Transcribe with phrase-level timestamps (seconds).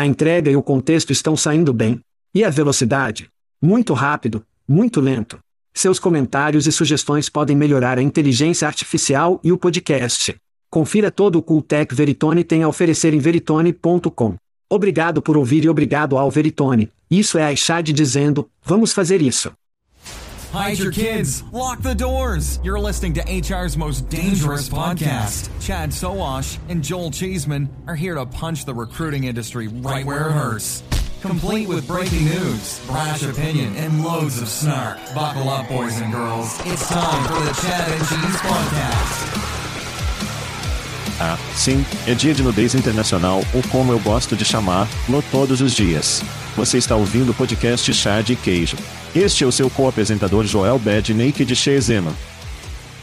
[0.00, 2.00] A entrega e o contexto estão saindo bem.
[2.34, 3.28] E a velocidade?
[3.60, 5.38] Muito rápido, muito lento.
[5.74, 10.34] Seus comentários e sugestões podem melhorar a inteligência artificial e o podcast.
[10.70, 14.36] Confira todo o Cooltech Veritone tem a oferecer em veritone.com.
[14.70, 16.90] Obrigado por ouvir e obrigado ao Veritone.
[17.10, 19.52] Isso é a Ishad dizendo, vamos fazer isso.
[20.52, 21.44] Hide your kids.
[21.52, 22.58] Lock the doors.
[22.64, 25.48] You're listening to HR's most dangerous podcast.
[25.64, 30.32] Chad Soash and Joel Cheeseman are here to punch the recruiting industry right where it
[30.32, 30.82] hurts.
[31.22, 34.98] Complete with breaking news, brash opinion, and loads of snark.
[35.14, 36.58] Buckle up, boys and girls.
[36.66, 39.50] It's time for the Chad and Cheese Podcast.
[41.22, 45.60] Ah, sim, é dia de nudez internacional, ou como eu gosto de chamar, no todos
[45.60, 46.22] os dias.
[46.60, 48.76] Você está ouvindo o podcast Chá de Queijo.
[49.16, 52.14] Este é o seu co-apresentador Joel Bad Naked Shezema.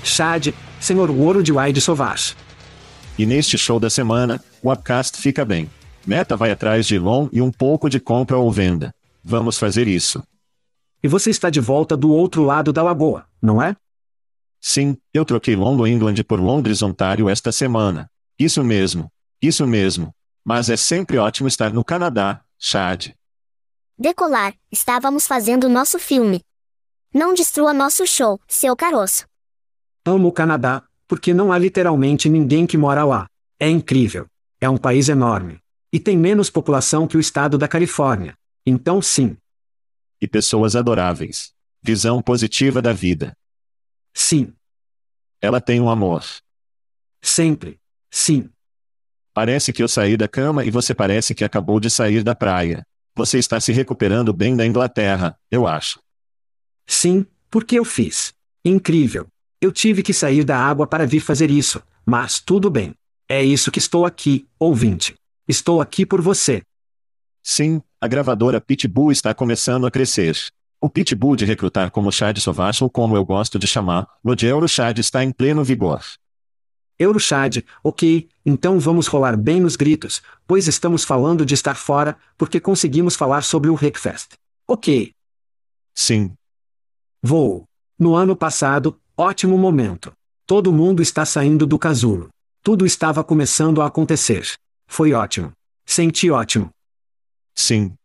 [0.03, 2.35] Chad, senhor ouro de Wide Sauvage.
[3.17, 5.67] E neste show da semana, o Upcast fica bem.
[6.06, 8.94] Meta vai atrás de Elon e um pouco de compra ou venda.
[9.23, 10.22] Vamos fazer isso.
[11.01, 13.75] E você está de volta do outro lado da lagoa, não é?
[14.62, 18.07] Sim, eu troquei London England por Londres, Ontário esta semana.
[18.38, 19.12] Isso mesmo.
[19.41, 20.13] Isso mesmo.
[20.46, 23.16] Mas é sempre ótimo estar no Canadá, Chad.
[24.00, 26.44] Decolar, estávamos fazendo nosso filme.
[27.12, 29.25] Não destrua nosso show, seu caroço.
[30.06, 33.28] Amo o Canadá, porque não há literalmente ninguém que mora lá.
[33.59, 34.28] É incrível.
[34.62, 35.59] É um país enorme.
[35.91, 38.38] E tem menos população que o estado da Califórnia.
[38.63, 39.35] Então, sim.
[40.22, 41.52] E pessoas adoráveis.
[41.81, 43.35] Visão positiva da vida.
[44.14, 44.53] Sim.
[45.41, 46.24] Ela tem um amor.
[47.19, 47.79] Sempre.
[48.12, 48.47] Sim.
[49.34, 52.85] Parece que eu saí da cama e você parece que acabou de sair da praia.
[53.17, 56.00] Você está se recuperando bem da Inglaterra, eu acho.
[56.85, 58.31] Sim, porque eu fiz.
[58.63, 59.25] Incrível.
[59.59, 62.94] Eu tive que sair da água para vir fazer isso, mas tudo bem.
[63.28, 65.16] É isso que estou aqui, ouvinte.
[65.47, 66.61] Estou aqui por você.
[67.41, 70.38] Sim, a gravadora Pitbull está começando a crescer.
[70.79, 74.45] O Pitbull de recrutar como Chad Sovache ou como eu gosto de chamar, o de
[74.45, 76.01] Eurochad está em pleno vigor.
[76.99, 82.62] Eurochad, ok, então vamos rolar bem nos gritos, pois estamos falando de estar fora, porque
[82.62, 84.35] conseguimos falar sobre o Hackfest.
[84.66, 85.12] Ok.
[85.94, 86.34] Sim.
[87.22, 87.66] Vou.
[88.00, 90.13] No ano passado, ótimo momento.
[90.46, 92.30] Todo mundo está saindo do casulo.
[92.63, 94.53] Tudo estava começando a acontecer.
[94.88, 95.52] Foi ótimo.
[95.85, 96.69] Senti ótimo.
[97.53, 97.96] Sim.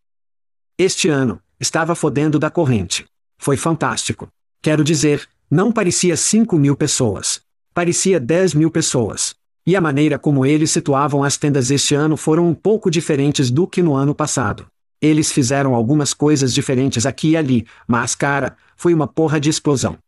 [0.76, 3.04] Este ano, estava fodendo da corrente.
[3.38, 4.26] Foi fantástico.
[4.60, 7.40] Quero dizer, não parecia 5 mil pessoas.
[7.72, 9.36] Parecia 10 mil pessoas.
[9.64, 13.66] E a maneira como eles situavam as tendas este ano foram um pouco diferentes do
[13.66, 14.66] que no ano passado.
[15.00, 19.98] Eles fizeram algumas coisas diferentes aqui e ali, mas cara, foi uma porra de explosão.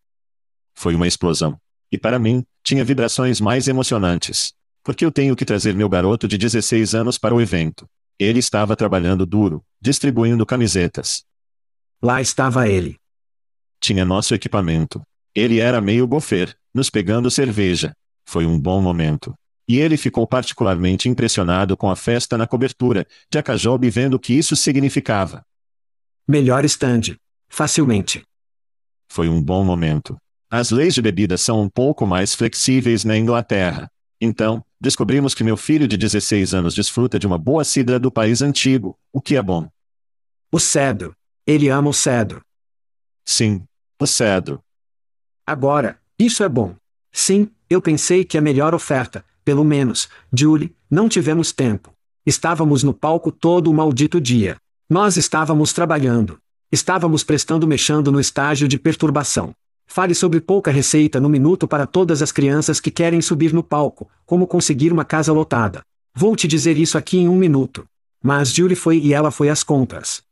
[0.75, 1.57] Foi uma explosão.
[1.91, 4.53] E para mim, tinha vibrações mais emocionantes.
[4.83, 7.87] Porque eu tenho que trazer meu garoto de 16 anos para o evento.
[8.19, 11.25] Ele estava trabalhando duro, distribuindo camisetas.
[12.03, 12.97] Lá estava ele.
[13.81, 15.03] Tinha nosso equipamento.
[15.35, 17.93] Ele era meio gofer, nos pegando cerveja.
[18.27, 19.35] Foi um bom momento.
[19.67, 24.55] E ele ficou particularmente impressionado com a festa na cobertura, Akajob vendo o que isso
[24.55, 25.45] significava.
[26.29, 27.17] Melhor stand.
[27.49, 28.23] Facilmente.
[29.09, 30.17] Foi um bom momento.
[30.51, 33.91] As leis de bebida são um pouco mais flexíveis na Inglaterra.
[34.21, 38.41] Então, descobrimos que meu filho de 16 anos desfruta de uma boa cidra do país
[38.43, 39.69] antigo, o que é bom.
[40.51, 41.15] O cedro.
[41.47, 42.41] Ele ama o cedro.
[43.25, 43.65] Sim,
[44.01, 44.63] o cedro.
[45.47, 46.75] Agora, isso é bom.
[47.13, 51.93] Sim, eu pensei que a melhor oferta, pelo menos, Julie, não tivemos tempo.
[52.25, 54.57] Estávamos no palco todo o maldito dia.
[54.89, 56.39] Nós estávamos trabalhando.
[56.73, 59.55] Estávamos prestando mexendo no estágio de perturbação.
[59.87, 64.09] Fale sobre pouca receita no minuto para todas as crianças que querem subir no palco,
[64.25, 65.83] como conseguir uma casa lotada.
[66.15, 67.87] Vou te dizer isso aqui em um minuto.
[68.23, 70.23] Mas Julie foi e ela foi às compras.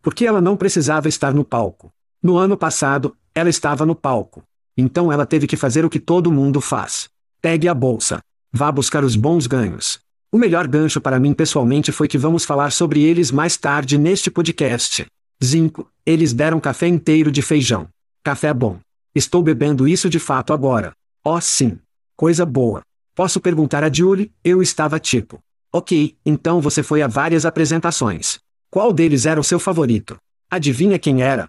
[0.00, 1.92] Porque ela não precisava estar no palco.
[2.22, 4.44] No ano passado, ela estava no palco.
[4.76, 7.08] Então ela teve que fazer o que todo mundo faz.
[7.40, 8.18] Pegue a bolsa.
[8.52, 10.00] Vá buscar os bons ganhos.
[10.32, 14.28] O melhor gancho para mim pessoalmente foi que vamos falar sobre eles mais tarde neste
[14.28, 15.06] podcast.
[15.42, 17.88] Zinco, eles deram café inteiro de feijão.
[18.24, 18.80] Café bom.
[19.14, 20.92] Estou bebendo isso de fato agora.
[21.24, 21.78] Oh sim.
[22.16, 22.82] Coisa boa.
[23.14, 24.32] Posso perguntar a Julie?
[24.42, 25.38] Eu estava tipo.
[25.72, 28.40] Ok, então você foi a várias apresentações.
[28.68, 30.16] Qual deles era o seu favorito?
[30.50, 31.48] Adivinha quem era?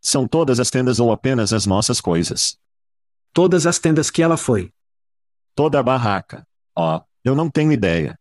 [0.00, 2.56] São todas as tendas ou apenas as nossas coisas?
[3.34, 4.70] Todas as tendas que ela foi.
[5.56, 6.44] Toda a barraca.
[6.76, 8.18] Oh, eu não tenho ideia.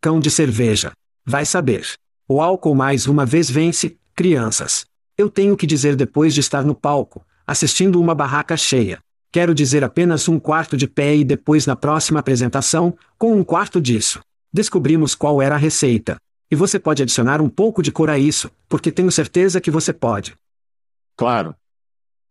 [0.00, 0.90] Cão de cerveja.
[1.24, 1.86] Vai saber.
[2.28, 4.84] O álcool mais uma vez vence, crianças.
[5.16, 8.98] Eu tenho que dizer depois de estar no palco, assistindo uma barraca cheia.
[9.30, 13.80] Quero dizer apenas um quarto de pé e depois na próxima apresentação, com um quarto
[13.80, 14.20] disso.
[14.52, 16.16] Descobrimos qual era a receita.
[16.50, 19.92] E você pode adicionar um pouco de cor a isso, porque tenho certeza que você
[19.92, 20.34] pode.
[21.16, 21.54] Claro.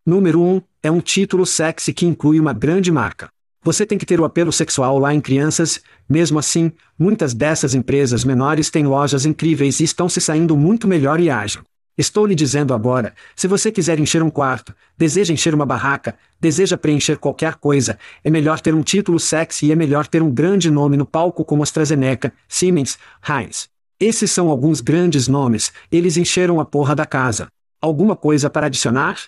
[0.06, 3.30] Número 1 um, é um título sexy que inclui uma grande marca.
[3.68, 8.24] Você tem que ter o apelo sexual lá em crianças, mesmo assim, muitas dessas empresas
[8.24, 11.64] menores têm lojas incríveis e estão se saindo muito melhor e ágil.
[11.98, 16.78] Estou lhe dizendo agora, se você quiser encher um quarto, deseja encher uma barraca, deseja
[16.78, 20.72] preencher qualquer coisa, é melhor ter um título sexy e é melhor ter um grande
[20.72, 23.68] nome no palco como AstraZeneca, Siemens, Heinz.
[24.00, 27.50] Esses são alguns grandes nomes, eles encheram a porra da casa.
[27.82, 29.20] Alguma coisa para adicionar?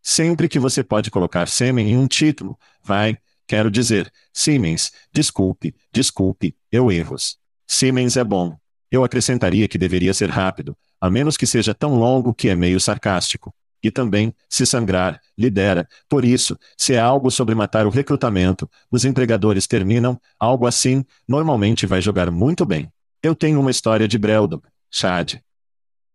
[0.00, 3.18] Sempre que você pode colocar sêmen em um título, vai,
[3.50, 7.36] quero dizer, Siemens, desculpe, desculpe, eu erros.
[7.66, 8.56] Siemens é bom.
[8.88, 12.78] Eu acrescentaria que deveria ser rápido, a menos que seja tão longo que é meio
[12.78, 13.52] sarcástico.
[13.82, 15.88] E também, se sangrar, lidera.
[16.08, 21.86] Por isso, se é algo sobre matar o recrutamento, os empregadores terminam, algo assim, normalmente
[21.86, 22.88] vai jogar muito bem.
[23.20, 25.40] Eu tenho uma história de Breldon, Chad.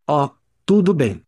[0.09, 0.29] Oh,
[0.65, 1.21] tudo bem.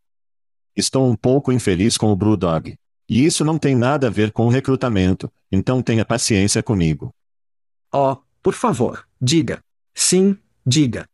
[0.73, 2.77] Estou um pouco infeliz com o Brewdog.
[3.09, 7.13] E isso não tem nada a ver com o recrutamento, então tenha paciência comigo.
[7.93, 9.63] Oh, por favor, diga.
[9.95, 11.07] Sim, diga.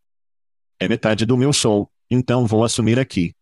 [0.79, 3.33] É metade do meu show, então vou assumir aqui.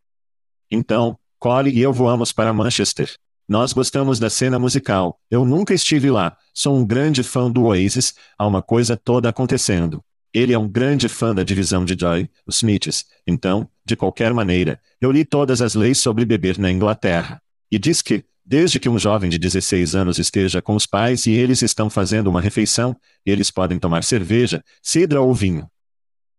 [0.70, 3.16] Então, Cole e eu voamos para Manchester.
[3.48, 5.20] Nós gostamos da cena musical.
[5.30, 6.38] Eu nunca estive lá.
[6.54, 8.14] Sou um grande fã do Oasis.
[8.38, 10.04] Há uma coisa toda acontecendo.
[10.34, 13.06] Ele é um grande fã da divisão de Joy, os Smiths.
[13.28, 17.42] Então, de qualquer maneira, eu li todas as leis sobre beber na Inglaterra.
[17.70, 21.32] E diz que, desde que um jovem de 16 anos esteja com os pais e
[21.32, 22.96] eles estão fazendo uma refeição,
[23.26, 25.70] eles podem tomar cerveja, cidra ou vinho.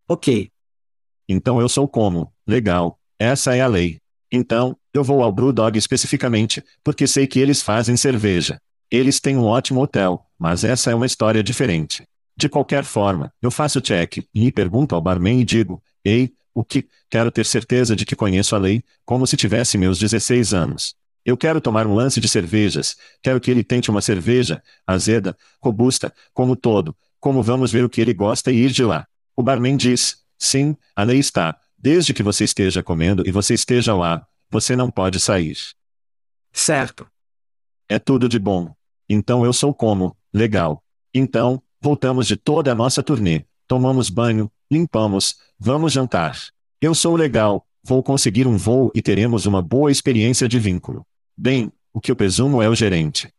[0.09, 0.51] Ok,
[1.29, 3.99] então eu sou como, legal, essa é a lei.
[4.31, 8.61] Então, eu vou ao Brewdog especificamente, porque sei que eles fazem cerveja.
[8.91, 12.05] Eles têm um ótimo hotel, mas essa é uma história diferente.
[12.37, 16.87] De qualquer forma, eu faço check e pergunto ao barman e digo: Ei, o que?
[17.11, 20.95] Quero ter certeza de que conheço a lei, como se tivesse meus 16 anos.
[21.25, 26.13] Eu quero tomar um lance de cervejas, quero que ele tente uma cerveja, azeda, robusta,
[26.35, 29.07] como todo, como vamos ver o que ele gosta e ir de lá.
[29.37, 31.57] O barman diz: Sim, a lei está.
[31.79, 35.57] Desde que você esteja comendo e você esteja lá, você não pode sair.
[36.53, 37.07] Certo.
[37.89, 38.75] É tudo de bom.
[39.09, 40.83] Então eu sou como, legal.
[41.15, 43.45] Então, voltamos de toda a nossa turnê.
[43.67, 46.37] Tomamos banho, limpamos, vamos jantar.
[46.81, 51.07] Eu sou legal, vou conseguir um voo e teremos uma boa experiência de vínculo.
[51.37, 53.33] Bem, o que eu presumo é o gerente.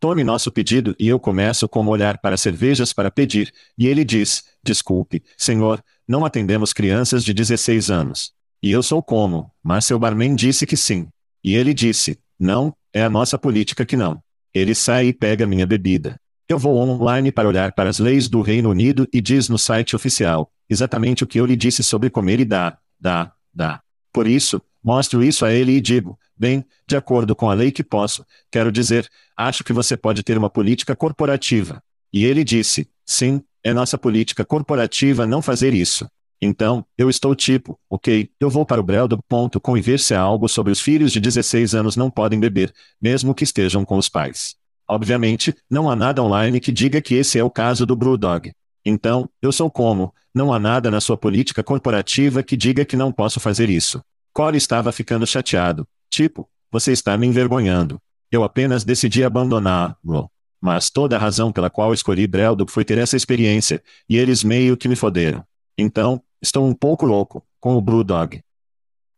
[0.00, 4.44] Tome nosso pedido e eu começo como olhar para cervejas para pedir, e ele diz:
[4.62, 8.32] Desculpe, senhor, não atendemos crianças de 16 anos.
[8.62, 11.08] E eu sou como, mas seu barman disse que sim.
[11.42, 14.20] E ele disse: Não, é a nossa política que não.
[14.52, 16.20] Ele sai e pega minha bebida.
[16.48, 19.96] Eu vou online para olhar para as leis do Reino Unido e diz no site
[19.96, 23.82] oficial exatamente o que eu lhe disse sobre comer e dar, dá, dá.
[24.12, 27.84] Por isso, mostro isso a ele e digo: Bem, de acordo com a lei que
[27.84, 31.80] posso, quero dizer, acho que você pode ter uma política corporativa.
[32.12, 36.04] E ele disse: Sim, é nossa política corporativa não fazer isso.
[36.42, 40.48] Então, eu estou tipo, ok, eu vou para o Breldo.com e ver se há algo
[40.48, 44.56] sobre os filhos de 16 anos não podem beber, mesmo que estejam com os pais.
[44.88, 48.52] Obviamente, não há nada online que diga que esse é o caso do Brewdog.
[48.84, 53.12] Então, eu sou como, não há nada na sua política corporativa que diga que não
[53.12, 54.02] posso fazer isso.
[54.32, 55.86] Corey estava ficando chateado.
[56.12, 57.98] Tipo, você está me envergonhando.
[58.30, 60.30] Eu apenas decidi abandoná-lo.
[60.60, 64.76] Mas toda a razão pela qual escolhi Brelduk foi ter essa experiência, e eles meio
[64.76, 65.42] que me foderam.
[65.76, 68.42] Então, estou um pouco louco, com o Brewdog.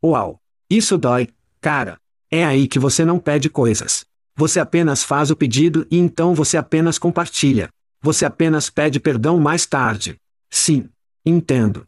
[0.02, 0.40] Uau!
[0.70, 1.28] Isso dói,
[1.60, 1.98] cara.
[2.30, 4.06] É aí que você não pede coisas.
[4.36, 7.70] Você apenas faz o pedido e então você apenas compartilha.
[8.00, 10.16] Você apenas pede perdão mais tarde.
[10.48, 10.88] Sim.
[11.26, 11.86] Entendo.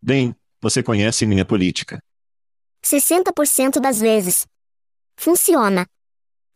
[0.00, 2.00] Bem, você conhece minha política.
[2.82, 4.46] 60% das vezes.
[5.16, 5.86] Funciona.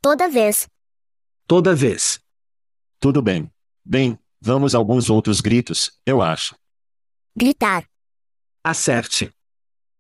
[0.01, 0.67] Toda vez.
[1.47, 2.21] Toda vez.
[2.99, 3.51] Tudo bem.
[3.85, 6.57] Bem, vamos a alguns outros gritos, eu acho.
[7.37, 7.85] Gritar.
[8.63, 9.31] Acerte.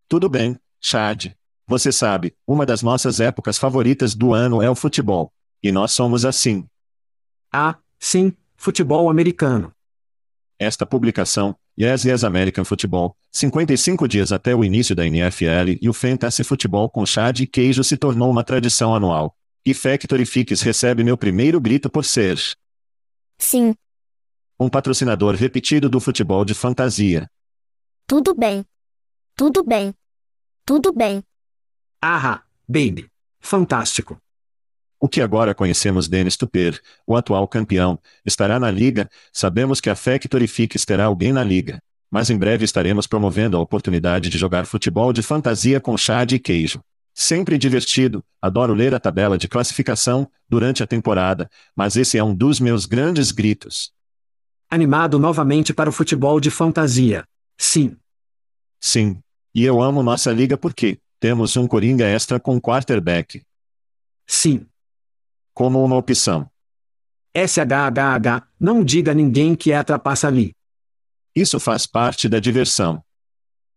[0.08, 1.34] Tudo bem, Chad.
[1.66, 5.32] Você sabe, uma das nossas épocas favoritas do ano é o futebol.
[5.62, 6.68] E nós somos assim.
[7.52, 9.74] Ah, sim, futebol americano.
[10.58, 15.92] Esta publicação, Yes Yes American Football, 55 dias até o início da NFL e o
[15.92, 19.36] Fantasy Futebol com Chad e queijo se tornou uma tradição anual.
[19.66, 22.38] E Factory Fix recebe meu primeiro grito por ser
[23.38, 23.74] Sim.
[24.60, 27.28] um patrocinador repetido do futebol de fantasia.
[28.06, 28.64] Tudo bem.
[29.34, 29.92] Tudo bem.
[30.64, 31.22] Tudo bem.
[32.00, 33.10] Ah, baby.
[33.40, 34.18] Fantástico.
[35.04, 39.94] O que agora conhecemos Dennis Tupper, o atual campeão, estará na liga, sabemos que a
[39.94, 41.78] Factory Fix terá alguém na liga.
[42.11, 46.38] Mas em breve estaremos promovendo a oportunidade de jogar futebol de fantasia com chá de
[46.38, 46.80] queijo.
[47.12, 52.34] Sempre divertido, adoro ler a tabela de classificação durante a temporada, mas esse é um
[52.34, 53.92] dos meus grandes gritos.
[54.70, 57.26] Animado novamente para o futebol de fantasia.
[57.58, 57.94] Sim.
[58.80, 59.18] Sim.
[59.54, 63.42] E eu amo nossa liga porque temos um coringa extra com quarterback.
[64.26, 64.66] Sim.
[65.54, 66.50] Como uma opção.
[67.37, 70.52] SHHH, não diga a ninguém que é a trapaça ali.
[71.34, 73.02] Isso faz parte da diversão.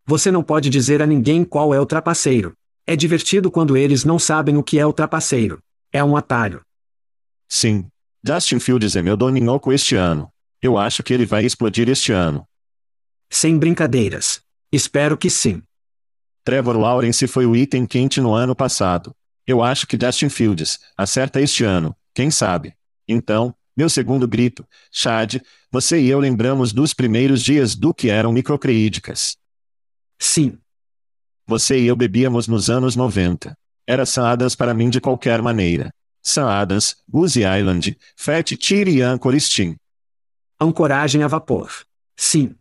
[0.04, 2.52] Você não pode dizer a ninguém qual é o trapaceiro.
[2.86, 5.60] É divertido quando eles não sabem o que é o trapaceiro.
[5.92, 6.62] É um atalho.
[7.48, 7.86] Sim.
[8.24, 10.28] Justin Fields é meu doninhoco este ano.
[10.60, 12.44] Eu acho que ele vai explodir este ano.
[13.30, 14.40] Sem brincadeiras.
[14.72, 15.62] Espero que sim.
[16.42, 19.14] Trevor Lawrence foi o item quente no ano passado.
[19.48, 22.76] Eu acho que Justin Fields acerta este ano, quem sabe.
[23.08, 24.62] Então, meu segundo grito,
[24.92, 25.40] Chad,
[25.72, 29.38] você e eu lembramos dos primeiros dias do que eram microcreídicas.
[30.18, 30.58] Sim.
[31.46, 33.56] Você e eu bebíamos nos anos 90.
[33.86, 35.90] Era Saadas para mim de qualquer maneira.
[36.22, 39.76] Saadas, Goose Island, Fat Tire e Anchor Steam.
[40.60, 41.72] Ancoragem a vapor.
[42.14, 42.54] Sim.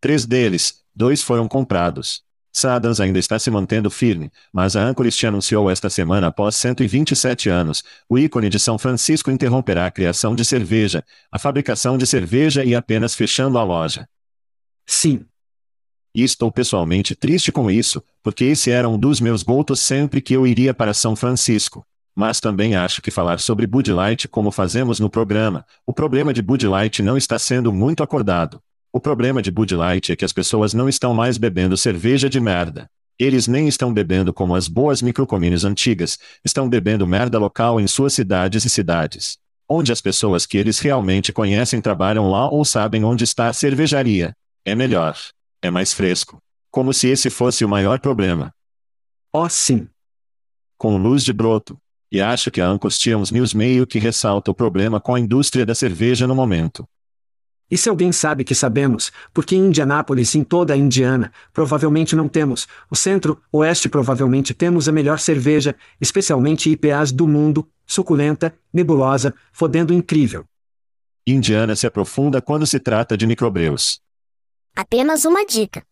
[0.00, 2.22] Três deles, dois foram comprados.
[2.52, 7.84] Sadans ainda está se mantendo firme, mas a Anchorist anunciou esta semana após 127 anos,
[8.08, 12.74] o ícone de São Francisco interromperá a criação de cerveja, a fabricação de cerveja e
[12.74, 14.08] apenas fechando a loja.
[14.86, 15.24] Sim.
[16.14, 20.34] E estou pessoalmente triste com isso, porque esse era um dos meus gotos sempre que
[20.34, 21.86] eu iria para São Francisco.
[22.16, 26.42] Mas também acho que falar sobre Bud Light como fazemos no programa, o problema de
[26.42, 28.60] Bud Light não está sendo muito acordado.
[28.90, 32.40] O problema de Bud Light é que as pessoas não estão mais bebendo cerveja de
[32.40, 32.88] merda.
[33.18, 38.14] Eles nem estão bebendo como as boas microcomines antigas, estão bebendo merda local em suas
[38.14, 39.36] cidades e cidades.
[39.68, 44.34] Onde as pessoas que eles realmente conhecem trabalham lá ou sabem onde está a cervejaria.
[44.64, 45.18] É melhor.
[45.60, 46.38] É mais fresco.
[46.70, 48.54] Como se esse fosse o maior problema.
[49.30, 49.86] Oh, sim.
[50.78, 51.78] Com luz de broto.
[52.10, 55.74] E acho que a Ancostians News meio que ressalta o problema com a indústria da
[55.74, 56.88] cerveja no momento.
[57.70, 62.16] E se alguém sabe que sabemos, porque em Indianápolis e em toda a Indiana, provavelmente
[62.16, 69.34] não temos, o centro-oeste provavelmente temos a melhor cerveja, especialmente IPAs do mundo, suculenta, nebulosa,
[69.52, 70.44] fodendo incrível.
[71.26, 74.00] Indiana se aprofunda quando se trata de microbreus.
[74.74, 75.84] Apenas uma dica.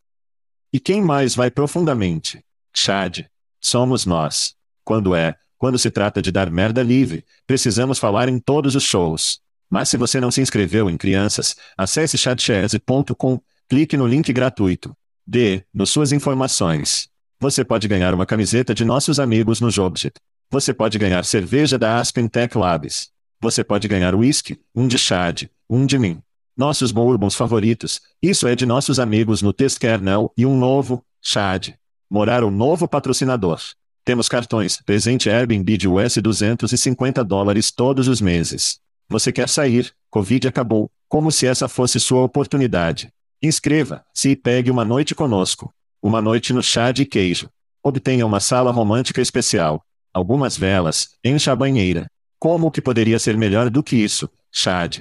[0.73, 2.43] E quem mais vai profundamente?
[2.75, 3.27] Chad.
[3.61, 4.55] Somos nós.
[4.85, 9.41] Quando é, quando se trata de dar merda livre, precisamos falar em todos os shows.
[9.71, 14.97] Mas se você não se inscreveu em crianças, acesse chatchese.com, clique no link gratuito.
[15.27, 17.09] Dê, nos suas informações.
[17.41, 20.15] Você pode ganhar uma camiseta de nossos amigos no Jobjet.
[20.51, 23.11] Você pode ganhar cerveja da Aspen Tech Labs.
[23.41, 26.23] Você pode ganhar whisky, um de Chad, um de mim.
[26.57, 31.75] Nossos bourbons favoritos, isso é de nossos amigos no Test Kernel e um novo, Chad.
[32.09, 33.61] Morar o novo patrocinador.
[34.05, 38.81] Temos cartões, presente Airbnb de US 250 dólares todos os meses.
[39.09, 43.09] Você quer sair, Covid acabou, como se essa fosse sua oportunidade.
[43.43, 45.73] Inscreva-se e pegue uma noite conosco.
[46.03, 47.49] Uma noite no chá de queijo.
[47.83, 49.85] Obtenha uma sala romântica especial.
[50.13, 52.11] Algumas velas, encha a banheira.
[52.39, 55.01] Como que poderia ser melhor do que isso, Chad?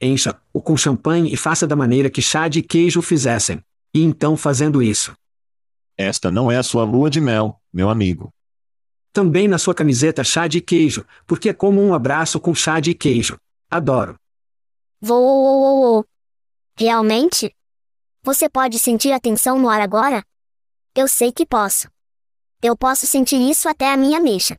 [0.00, 3.62] Encha-o com champanhe e faça da maneira que Chad e queijo fizessem.
[3.94, 5.12] E então fazendo isso.
[5.96, 8.32] Esta não é a sua lua de mel, meu amigo.
[9.12, 12.94] Também na sua camiseta chá de queijo, porque é como um abraço com chá de
[12.94, 13.38] queijo.
[13.70, 14.16] Adoro.
[15.00, 16.04] Vou.
[16.76, 17.54] Realmente?
[18.22, 20.24] Você pode sentir a tensão no ar agora?
[20.94, 21.88] Eu sei que posso.
[22.62, 24.56] Eu posso sentir isso até a minha mecha.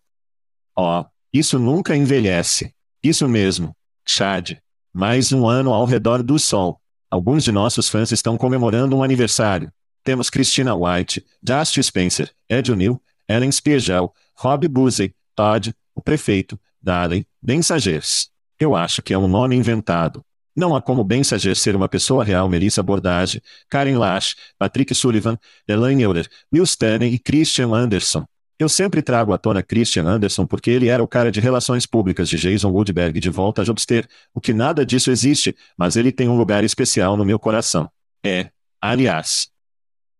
[0.78, 2.74] Oh, isso nunca envelhece.
[3.02, 3.76] Isso mesmo.
[4.06, 4.58] Chad.
[4.94, 6.80] Mais um ano ao redor do sol.
[7.10, 9.72] Alguns de nossos fãs estão comemorando um aniversário.
[10.04, 17.26] Temos Christina White, Dusty Spencer, Ed O'Neill, Ellen Spiegel, Rob Buzey, Todd, o prefeito, Darley,
[17.42, 18.30] Ben Sagers.
[18.60, 20.22] Eu acho que é um nome inventado.
[20.54, 25.40] Não há como Ben Sager ser uma pessoa real Melissa Bordage, Karen Lash, Patrick Sullivan,
[25.66, 28.26] Elaine Euler, Will Stanley e Christian Anderson.
[28.60, 32.28] Eu sempre trago à tona Christian Anderson porque ele era o cara de relações públicas
[32.28, 36.28] de Jason Woodberg de volta a Jobster, o que nada disso existe, mas ele tem
[36.28, 37.90] um lugar especial no meu coração.
[38.22, 38.50] É,
[38.82, 39.48] aliás.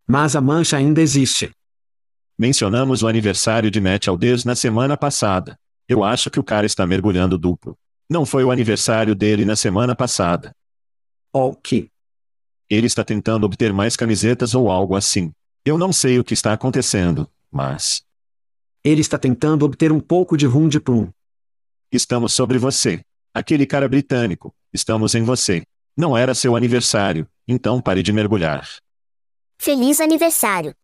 [0.08, 1.52] Mas a mancha ainda existe.
[2.44, 5.58] Mencionamos o aniversário de Matt Aldez na semana passada.
[5.88, 7.78] Eu acho que o cara está mergulhando duplo.
[8.10, 10.54] Não foi o aniversário dele na semana passada.
[11.32, 11.90] Ok.
[12.70, 15.32] Ele está tentando obter mais camisetas ou algo assim.
[15.64, 18.04] Eu não sei o que está acontecendo, mas.
[18.84, 21.10] Ele está tentando obter um pouco de rum de plum.
[21.94, 23.06] Estamos sobre você.
[23.34, 24.54] Aquele cara britânico.
[24.74, 25.64] Estamos em você.
[25.96, 28.68] Não era seu aniversário, então pare de mergulhar.
[29.58, 30.76] Feliz aniversário.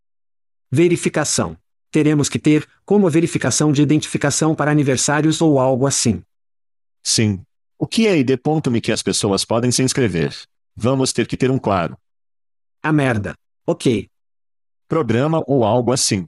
[0.71, 1.57] Verificação.
[1.89, 6.21] Teremos que ter, como a verificação de identificação para aniversários ou algo assim.
[7.01, 7.41] Sim.
[7.77, 10.35] O que é ID.me que as pessoas podem se inscrever?
[10.75, 11.97] Vamos ter que ter um claro.
[12.83, 13.33] A merda.
[13.65, 14.07] Ok.
[14.87, 16.27] Programa ou algo assim.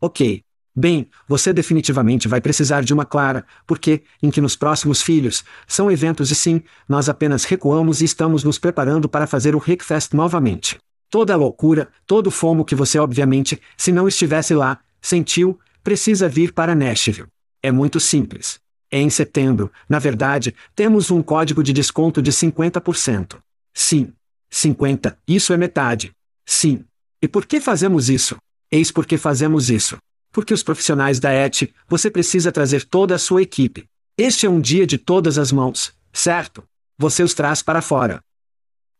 [0.00, 0.42] Ok.
[0.74, 5.90] Bem, você definitivamente vai precisar de uma clara, porque, em que nos próximos filhos, são
[5.90, 10.78] eventos e sim, nós apenas recuamos e estamos nos preparando para fazer o Rickfest novamente.
[11.10, 16.28] Toda a loucura, todo o fomo que você obviamente, se não estivesse lá, sentiu, precisa
[16.28, 17.26] vir para Nashville.
[17.60, 18.60] É muito simples.
[18.92, 23.38] Em setembro, na verdade, temos um código de desconto de 50%.
[23.74, 24.12] Sim.
[24.48, 26.12] 50, isso é metade.
[26.44, 26.84] Sim.
[27.22, 28.36] E por que fazemos isso?
[28.70, 29.98] Eis por que fazemos isso.
[30.32, 33.84] Porque os profissionais da ET, você precisa trazer toda a sua equipe.
[34.16, 36.62] Este é um dia de todas as mãos, certo?
[36.98, 38.20] Você os traz para fora.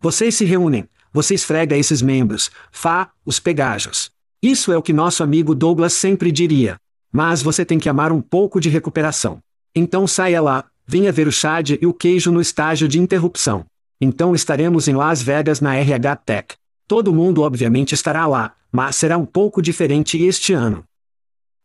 [0.00, 4.10] Vocês se reúnem, você esfrega esses membros, fá, os pegajos.
[4.42, 6.76] Isso é o que nosso amigo Douglas sempre diria.
[7.12, 9.38] Mas você tem que amar um pouco de recuperação.
[9.74, 13.64] Então saia lá, venha ver o Chad e o queijo no estágio de interrupção.
[14.00, 16.54] Então estaremos em Las Vegas na RH Tech.
[16.88, 20.84] Todo mundo obviamente estará lá, mas será um pouco diferente este ano.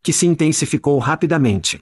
[0.03, 1.79] Que se intensificou rapidamente.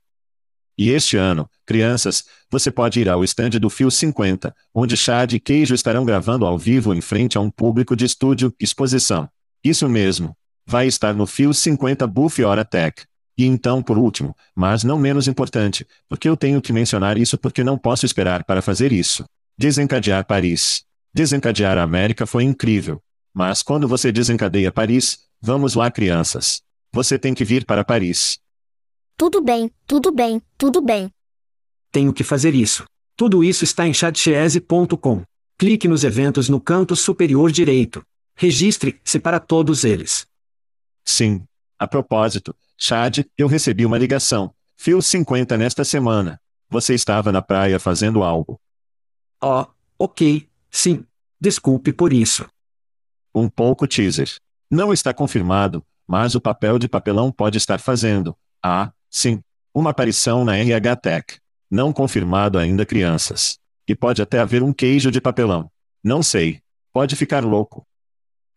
[0.77, 5.39] E este ano, crianças, você pode ir ao estande do Fio 50, onde Chad e
[5.39, 9.29] Queijo estarão gravando ao vivo em frente a um público de estúdio exposição.
[9.63, 10.35] Isso mesmo.
[10.65, 13.03] Vai estar no Fio 50 Buff Hora Tech.
[13.37, 17.63] E então, por último, mas não menos importante, porque eu tenho que mencionar isso porque
[17.63, 19.25] não posso esperar para fazer isso.
[19.57, 20.83] Desencadear Paris.
[21.13, 23.01] Desencadear a América foi incrível.
[23.33, 26.61] Mas quando você desencadeia Paris, vamos lá, crianças.
[26.91, 28.37] Você tem que vir para Paris.
[29.15, 31.11] Tudo bem, tudo bem, tudo bem.
[31.91, 32.85] Tenho que fazer isso.
[33.15, 35.23] Tudo isso está em chatchese.com.
[35.57, 38.03] Clique nos eventos no canto superior direito.
[38.35, 40.25] Registre-se para todos eles.
[41.05, 41.43] Sim.
[41.77, 44.53] A propósito, Chad, eu recebi uma ligação.
[44.75, 46.39] Fio 50 nesta semana.
[46.69, 48.59] Você estava na praia fazendo algo.
[49.41, 49.65] Oh,
[49.99, 51.05] ok, sim.
[51.39, 52.47] Desculpe por isso.
[53.35, 54.29] Um pouco teaser.
[54.71, 58.35] Não está confirmado, mas o papel de papelão pode estar fazendo.
[58.61, 59.39] Ah, sim.
[59.73, 61.37] Uma aparição na RH Tech.
[61.69, 63.57] Não confirmado ainda crianças.
[63.87, 65.69] E pode até haver um queijo de papelão.
[66.03, 66.59] Não sei.
[66.91, 67.85] Pode ficar louco.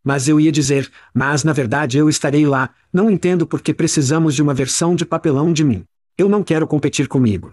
[0.02, 4.34] Mas eu ia dizer, mas na verdade eu estarei lá, não entendo por que precisamos
[4.34, 5.84] de uma versão de papelão de mim.
[6.16, 7.50] Eu não quero competir comigo.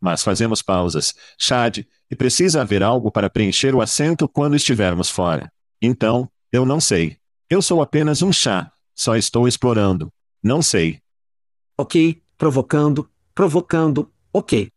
[0.00, 1.78] Mas fazemos pausas, Chad,
[2.10, 5.50] e precisa haver algo para preencher o assento quando estivermos fora.
[5.80, 7.16] Então, eu não sei.
[7.50, 10.12] Eu sou apenas um chá, só estou explorando.
[10.42, 11.00] Não sei.
[11.76, 14.68] Ok, provocando, provocando, ok.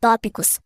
[0.00, 0.60] Tópicos.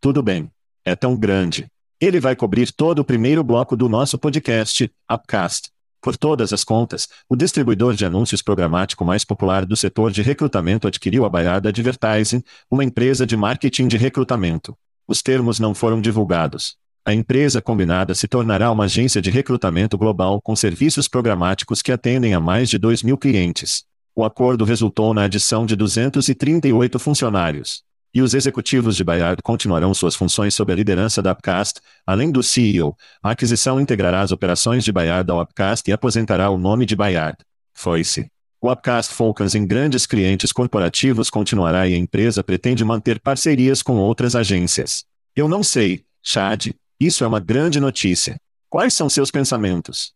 [0.00, 0.48] Tudo bem.
[0.84, 1.66] É tão grande.
[2.00, 5.70] Ele vai cobrir todo o primeiro bloco do nosso podcast, Upcast.
[6.00, 10.86] Por todas as contas, o distribuidor de anúncios programático mais popular do setor de recrutamento
[10.86, 14.76] adquiriu a Bayard Advertising, uma empresa de marketing de recrutamento.
[15.08, 16.76] Os termos não foram divulgados.
[17.04, 22.34] A empresa combinada se tornará uma agência de recrutamento global com serviços programáticos que atendem
[22.34, 23.85] a mais de 2 mil clientes.
[24.18, 30.14] O acordo resultou na adição de 238 funcionários e os executivos de Bayard continuarão suas
[30.14, 32.96] funções sob a liderança da Upcast, além do CEO.
[33.22, 37.36] A aquisição integrará as operações de Bayard ao Upcast e aposentará o nome de Bayard.
[37.74, 38.30] Foi-se.
[38.58, 43.98] O Upcast foca em grandes clientes corporativos continuará e a empresa pretende manter parcerias com
[43.98, 45.04] outras agências.
[45.36, 48.40] Eu não sei, Chad, isso é uma grande notícia.
[48.70, 50.14] Quais são seus pensamentos?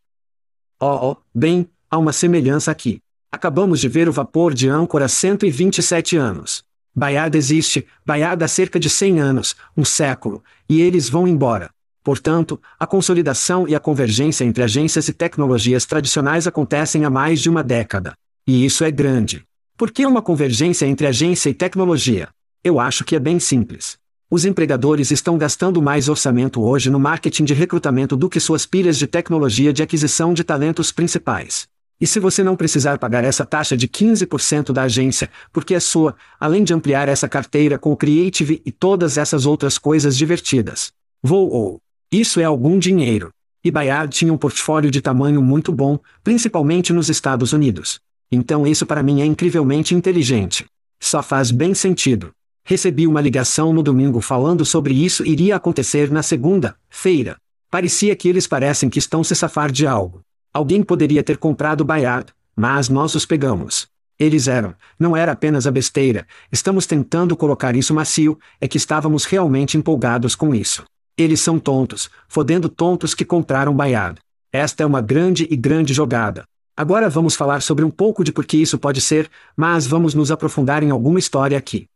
[0.80, 3.02] Oh, oh, bem, há uma semelhança aqui.
[3.32, 6.64] Acabamos de ver o vapor de âncora há 127 anos.
[6.92, 11.70] Bayard existe, Bayard há cerca de 100 anos, um século, e eles vão embora.
[12.02, 17.48] Portanto, a consolidação e a convergência entre agências e tecnologias tradicionais acontecem há mais de
[17.48, 18.14] uma década.
[18.44, 19.44] E isso é grande.
[19.76, 22.28] Por que uma convergência entre agência e tecnologia?
[22.64, 23.96] Eu acho que é bem simples.
[24.28, 28.98] Os empregadores estão gastando mais orçamento hoje no marketing de recrutamento do que suas pilhas
[28.98, 31.68] de tecnologia de aquisição de talentos principais.
[32.00, 36.16] E se você não precisar pagar essa taxa de 15% da agência, porque é sua,
[36.38, 40.92] além de ampliar essa carteira com o Creative e todas essas outras coisas divertidas.
[41.22, 41.80] Vou ou.
[42.10, 43.30] Isso é algum dinheiro.
[43.62, 48.00] E Bayard tinha um portfólio de tamanho muito bom, principalmente nos Estados Unidos.
[48.32, 50.64] Então isso para mim é incrivelmente inteligente.
[50.98, 52.30] Só faz bem sentido.
[52.64, 57.36] Recebi uma ligação no domingo falando sobre isso iria acontecer na segunda-feira.
[57.70, 60.22] Parecia que eles parecem que estão se safar de algo.
[60.52, 63.86] Alguém poderia ter comprado Bayard, mas nós os pegamos.
[64.18, 69.24] Eles eram, não era apenas a besteira, estamos tentando colocar isso macio, é que estávamos
[69.24, 70.84] realmente empolgados com isso.
[71.16, 74.18] Eles são tontos, fodendo tontos que compraram Bayard.
[74.52, 76.44] Esta é uma grande e grande jogada.
[76.76, 80.32] Agora vamos falar sobre um pouco de por que isso pode ser, mas vamos nos
[80.32, 81.86] aprofundar em alguma história aqui.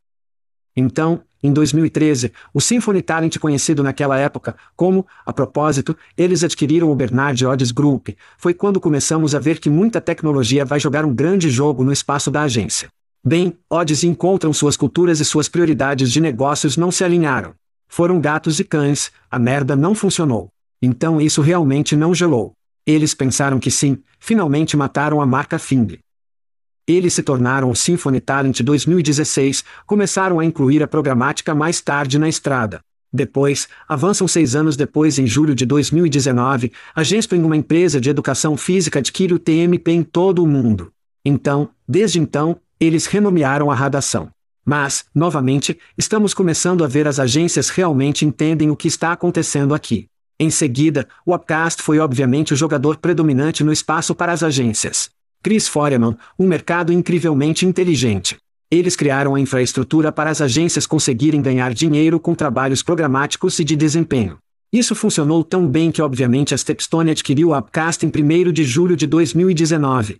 [0.76, 6.94] Então, em 2013, o Symphony Talent conhecido naquela época como, a propósito, eles adquiriram o
[6.94, 8.08] Bernard Odds Group,
[8.38, 12.30] foi quando começamos a ver que muita tecnologia vai jogar um grande jogo no espaço
[12.30, 12.88] da agência.
[13.22, 17.54] Bem, Odds encontram suas culturas e suas prioridades de negócios não se alinharam.
[17.88, 20.48] Foram gatos e cães, a merda não funcionou.
[20.80, 22.52] Então isso realmente não gelou.
[22.86, 25.98] Eles pensaram que sim, finalmente mataram a marca Find.
[26.86, 32.28] Eles se tornaram o Symphony Talent 2016, começaram a incluir a programática mais tarde na
[32.28, 32.80] estrada.
[33.10, 38.54] Depois, avançam seis anos depois, em julho de 2019, a Genspring, uma empresa de educação
[38.54, 40.92] física, adquire o TMP em todo o mundo.
[41.24, 44.28] Então, desde então, eles renomearam a radação.
[44.62, 50.06] Mas, novamente, estamos começando a ver as agências realmente entendem o que está acontecendo aqui.
[50.38, 55.13] Em seguida, o Upcast foi obviamente o jogador predominante no espaço para as agências.
[55.44, 58.38] Chris Foreman, um mercado incrivelmente inteligente.
[58.70, 63.76] Eles criaram a infraestrutura para as agências conseguirem ganhar dinheiro com trabalhos programáticos e de
[63.76, 64.38] desempenho.
[64.72, 68.96] Isso funcionou tão bem que obviamente a Stepstone adquiriu a Upcast em 1 de julho
[68.96, 70.16] de 2019.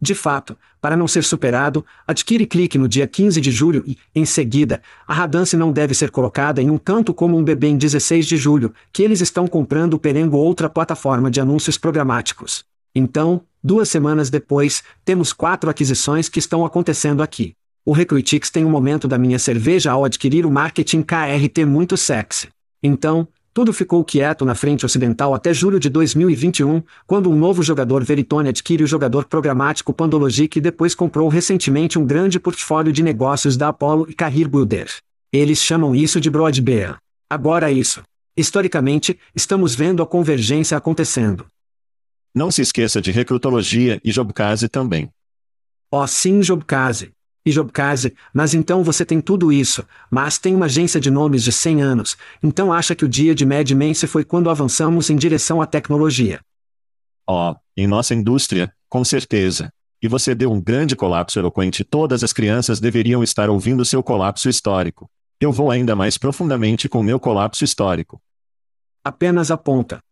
[0.00, 4.24] De fato, para não ser superado, adquire clique no dia 15 de julho e, em
[4.24, 8.24] seguida, a Radance não deve ser colocada em um canto como um bebê em 16
[8.24, 12.64] de julho, que eles estão comprando o Perengo outra plataforma de anúncios programáticos.
[12.94, 17.54] Então, duas semanas depois, temos quatro aquisições que estão acontecendo aqui.
[17.84, 22.48] O Recruitix tem um momento da minha cerveja ao adquirir o marketing KRT muito sexy.
[22.80, 28.04] Então, tudo ficou quieto na frente ocidental até julho de 2021, quando um novo jogador
[28.04, 33.56] Veritone adquire o jogador programático Pandologic e depois comprou recentemente um grande portfólio de negócios
[33.56, 34.88] da Apollo e Career Builder.
[35.32, 36.98] Eles chamam isso de Broadbear.
[37.28, 38.02] Agora isso.
[38.36, 41.46] Historicamente, estamos vendo a convergência acontecendo.
[42.36, 45.08] Não se esqueça de recrutologia e Jobcase também.
[45.90, 47.12] Oh sim, Jobcase.
[47.46, 51.50] E Jobcase, mas então você tem tudo isso, mas tem uma agência de nomes de
[51.50, 55.16] 100 anos, então acha que o dia de Mad Men se foi quando avançamos em
[55.16, 56.40] direção à tecnologia.
[57.26, 59.72] Oh, em nossa indústria, com certeza.
[60.02, 61.84] E você deu um grande colapso eloquente.
[61.84, 65.08] Todas as crianças deveriam estar ouvindo seu colapso histórico.
[65.40, 68.20] Eu vou ainda mais profundamente com meu colapso histórico.
[69.02, 70.02] Apenas aponta.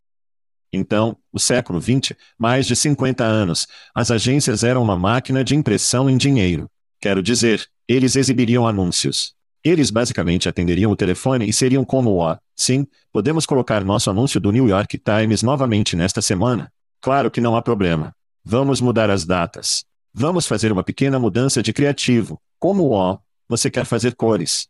[0.74, 6.10] Então, o século XX, mais de 50 anos, as agências eram uma máquina de impressão
[6.10, 6.68] em dinheiro.
[7.00, 9.34] Quero dizer, eles exibiriam anúncios.
[9.62, 14.52] Eles basicamente atenderiam o telefone e seriam como o sim, podemos colocar nosso anúncio do
[14.52, 16.70] New York Times novamente nesta semana?
[17.00, 18.14] Claro que não há problema.
[18.44, 19.84] Vamos mudar as datas.
[20.12, 22.40] Vamos fazer uma pequena mudança de criativo.
[22.58, 24.68] Como o você quer fazer cores.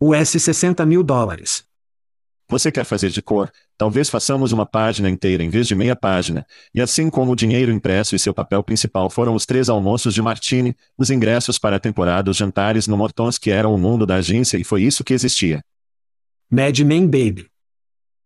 [0.00, 1.67] US 60 mil dólares.
[2.50, 3.52] Você quer fazer de cor?
[3.76, 6.46] Talvez façamos uma página inteira em vez de meia página.
[6.74, 10.22] E assim como o dinheiro impresso e seu papel principal foram os três almoços de
[10.22, 14.14] Martini, os ingressos para a temporada, os jantares no Mortons que eram o mundo da
[14.14, 15.62] agência e foi isso que existia.
[16.50, 17.50] Mad Men Baby.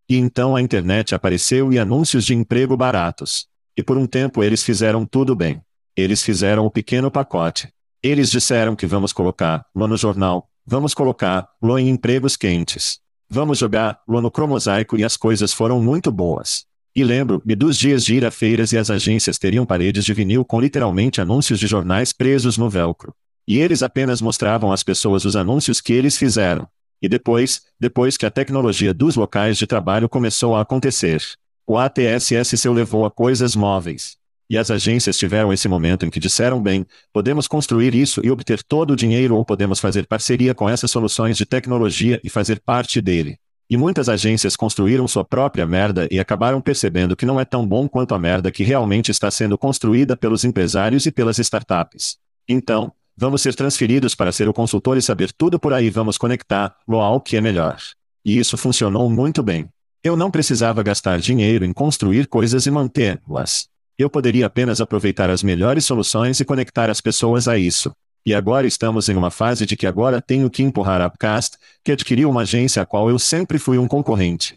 [0.08, 3.48] E então a internet apareceu e anúncios de emprego baratos.
[3.76, 5.60] E por um tempo eles fizeram tudo bem.
[5.96, 7.72] Eles fizeram o pequeno pacote.
[8.00, 13.01] Eles disseram que vamos colocar, lá no jornal, vamos colocar, lá em empregos quentes.
[13.34, 16.66] Vamos jogar no cromosaico e as coisas foram muito boas.
[16.94, 20.44] E lembro-me dos dias de ir a feiras e as agências teriam paredes de vinil
[20.44, 23.14] com literalmente anúncios de jornais presos no velcro.
[23.48, 26.68] E eles apenas mostravam às pessoas os anúncios que eles fizeram.
[27.00, 31.22] E depois, depois que a tecnologia dos locais de trabalho começou a acontecer,
[31.66, 34.18] o ATSS seu levou a coisas móveis.
[34.52, 38.62] E as agências tiveram esse momento em que disseram bem, podemos construir isso e obter
[38.62, 43.00] todo o dinheiro ou podemos fazer parceria com essas soluções de tecnologia e fazer parte
[43.00, 43.38] dele.
[43.70, 47.88] E muitas agências construíram sua própria merda e acabaram percebendo que não é tão bom
[47.88, 52.18] quanto a merda que realmente está sendo construída pelos empresários e pelas startups.
[52.46, 56.76] Então, vamos ser transferidos para ser o consultor e saber tudo por aí vamos conectar
[56.86, 57.78] ao que é melhor.
[58.22, 59.66] E isso funcionou muito bem.
[60.04, 63.72] Eu não precisava gastar dinheiro em construir coisas e mantê-las.
[63.98, 67.92] Eu poderia apenas aproveitar as melhores soluções e conectar as pessoas a isso.
[68.24, 71.92] E agora estamos em uma fase de que agora tenho que empurrar a Upcast, que
[71.92, 74.56] adquiriu uma agência a qual eu sempre fui um concorrente.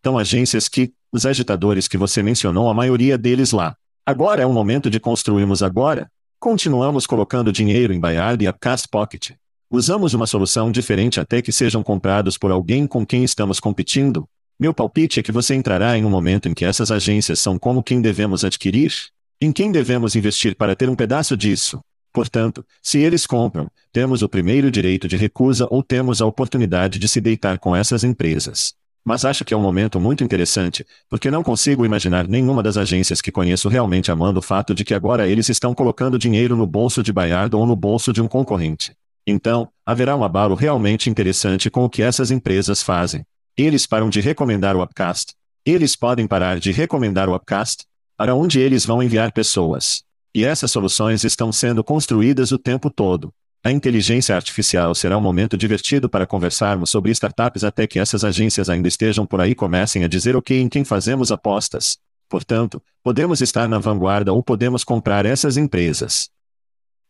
[0.00, 3.76] Então agências que, os agitadores que você mencionou a maioria deles lá.
[4.04, 6.10] Agora é o momento de construirmos agora.
[6.38, 9.32] Continuamos colocando dinheiro em Bayard e Upcast Pocket.
[9.70, 14.28] Usamos uma solução diferente até que sejam comprados por alguém com quem estamos competindo,
[14.60, 17.82] meu palpite é que você entrará em um momento em que essas agências são como
[17.82, 18.92] quem devemos adquirir?
[19.40, 21.80] Em quem devemos investir para ter um pedaço disso?
[22.12, 27.08] Portanto, se eles compram, temos o primeiro direito de recusa ou temos a oportunidade de
[27.08, 28.74] se deitar com essas empresas.
[29.02, 33.22] Mas acho que é um momento muito interessante, porque não consigo imaginar nenhuma das agências
[33.22, 37.02] que conheço realmente amando o fato de que agora eles estão colocando dinheiro no bolso
[37.02, 38.92] de Bayard ou no bolso de um concorrente.
[39.26, 43.24] Então, haverá um abalo realmente interessante com o que essas empresas fazem.
[43.60, 45.34] Eles param de recomendar o Upcast.
[45.66, 47.84] Eles podem parar de recomendar o Upcast.
[48.16, 50.02] Para onde eles vão enviar pessoas.
[50.34, 53.30] E essas soluções estão sendo construídas o tempo todo.
[53.62, 58.70] A inteligência artificial será um momento divertido para conversarmos sobre startups até que essas agências
[58.70, 61.98] ainda estejam por aí e comecem a dizer ok em quem fazemos apostas.
[62.30, 66.30] Portanto, podemos estar na vanguarda ou podemos comprar essas empresas.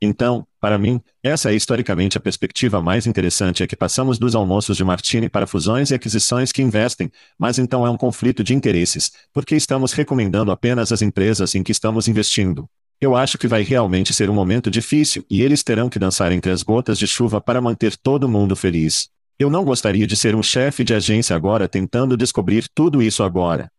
[0.02, 4.76] Então, para mim, essa é historicamente a perspectiva mais interessante é que passamos dos almoços
[4.76, 9.10] de Martini para fusões e aquisições que investem, mas então é um conflito de interesses,
[9.32, 12.68] porque estamos recomendando apenas as empresas em que estamos investindo.
[13.00, 16.50] Eu acho que vai realmente ser um momento difícil e eles terão que dançar entre
[16.50, 19.08] as gotas de chuva para manter todo mundo feliz.
[19.38, 23.72] Eu não gostaria de ser um chefe de agência agora tentando descobrir tudo isso agora.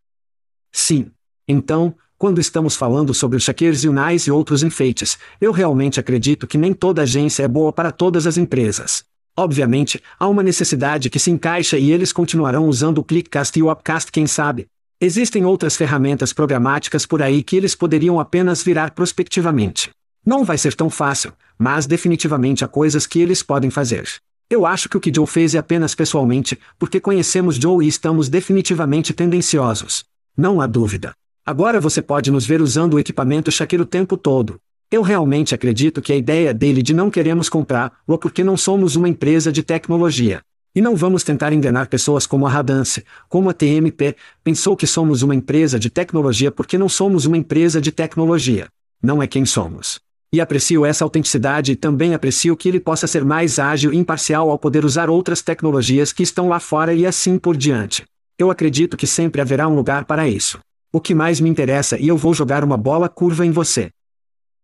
[0.72, 1.12] Sim.
[1.46, 6.56] Então, quando estamos falando sobre os Shakers Unais e outros enfeites, eu realmente acredito que
[6.56, 9.02] nem toda agência é boa para todas as empresas.
[9.36, 13.72] Obviamente, há uma necessidade que se encaixa e eles continuarão usando o Clickcast e o
[13.72, 14.68] Upcast, quem sabe.
[15.00, 19.90] Existem outras ferramentas programáticas por aí que eles poderiam apenas virar prospectivamente.
[20.24, 24.08] Não vai ser tão fácil, mas definitivamente há coisas que eles podem fazer.
[24.48, 28.28] Eu acho que o que Joe fez é apenas pessoalmente, porque conhecemos Joe e estamos
[28.28, 30.04] definitivamente tendenciosos.
[30.36, 31.12] Não há dúvida.
[31.44, 34.60] Agora você pode nos ver usando o equipamento Shakir o tempo todo.
[34.88, 38.94] Eu realmente acredito que a ideia dele de não queremos comprar, ou porque não somos
[38.94, 40.40] uma empresa de tecnologia.
[40.72, 45.22] E não vamos tentar enganar pessoas como a Radance, como a TMP, pensou que somos
[45.22, 48.68] uma empresa de tecnologia porque não somos uma empresa de tecnologia.
[49.02, 49.98] Não é quem somos.
[50.32, 54.48] E aprecio essa autenticidade e também aprecio que ele possa ser mais ágil e imparcial
[54.48, 58.04] ao poder usar outras tecnologias que estão lá fora e assim por diante.
[58.38, 60.60] Eu acredito que sempre haverá um lugar para isso.
[60.94, 63.90] O que mais me interessa e eu vou jogar uma bola curva em você.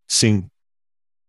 [0.07, 0.45] Sim.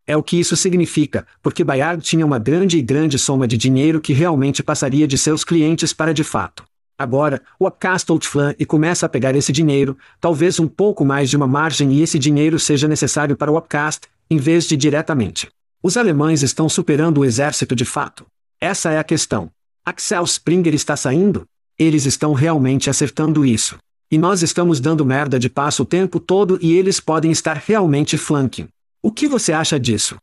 [0.06, 4.02] É o que isso significa, porque Bayard tinha uma grande e grande soma de dinheiro
[4.02, 6.66] que realmente passaria de seus clientes para de fato.
[6.98, 11.38] Agora, o Upcast Outflan e começa a pegar esse dinheiro, talvez um pouco mais de
[11.38, 15.48] uma margem e esse dinheiro seja necessário para o Upcast, em vez de diretamente.
[15.82, 18.26] Os alemães estão superando o exército de fato.
[18.60, 19.50] Essa é a questão.
[19.86, 21.46] Axel Springer está saindo?
[21.78, 23.78] Eles estão realmente acertando isso.
[24.12, 28.18] E nós estamos dando merda de passo o tempo todo e eles podem estar realmente
[28.18, 28.68] flanking.
[29.04, 30.18] O que você acha disso?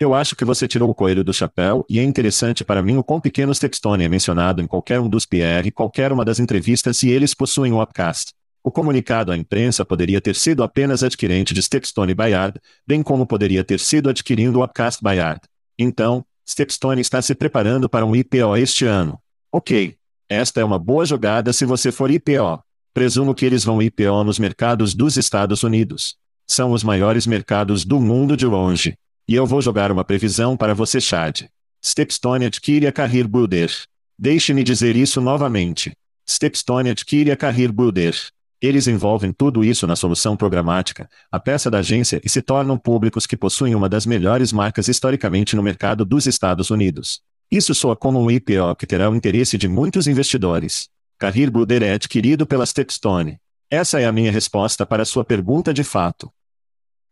[0.00, 3.04] Eu acho que você tirou o coelho do chapéu e é interessante para mim o
[3.04, 7.02] quão pequeno Stepstone é mencionado em qualquer um dos PR e qualquer uma das entrevistas
[7.02, 8.32] e eles possuem o upcast.
[8.62, 13.62] O comunicado à imprensa poderia ter sido apenas adquirente de Stepstone Bayard, bem como poderia
[13.62, 15.42] ter sido adquirindo o upcast Bayard.
[15.78, 19.18] Então, Stepstone está se preparando para um IPO este ano.
[19.52, 19.94] Ok.
[20.26, 22.64] Esta é uma boa jogada se você for IPO.
[22.94, 26.14] Presumo que eles vão IPO nos mercados dos Estados Unidos.
[26.46, 28.94] São os maiores mercados do mundo de longe.
[29.26, 31.42] E eu vou jogar uma previsão para você, Chad.
[31.84, 33.68] Stepstone adquire a Carrir Builder.
[34.16, 35.92] Deixe-me dizer isso novamente.
[36.30, 38.14] Stepstone adquire a Carrir Builder.
[38.62, 43.26] Eles envolvem tudo isso na solução programática, a peça da agência e se tornam públicos
[43.26, 47.20] que possuem uma das melhores marcas historicamente no mercado dos Estados Unidos.
[47.50, 50.88] Isso soa como um IPO que terá o interesse de muitos investidores.
[51.18, 53.38] Carrir Builder é adquirido pela Stepstone.
[53.70, 56.30] Essa é a minha resposta para sua pergunta de fato.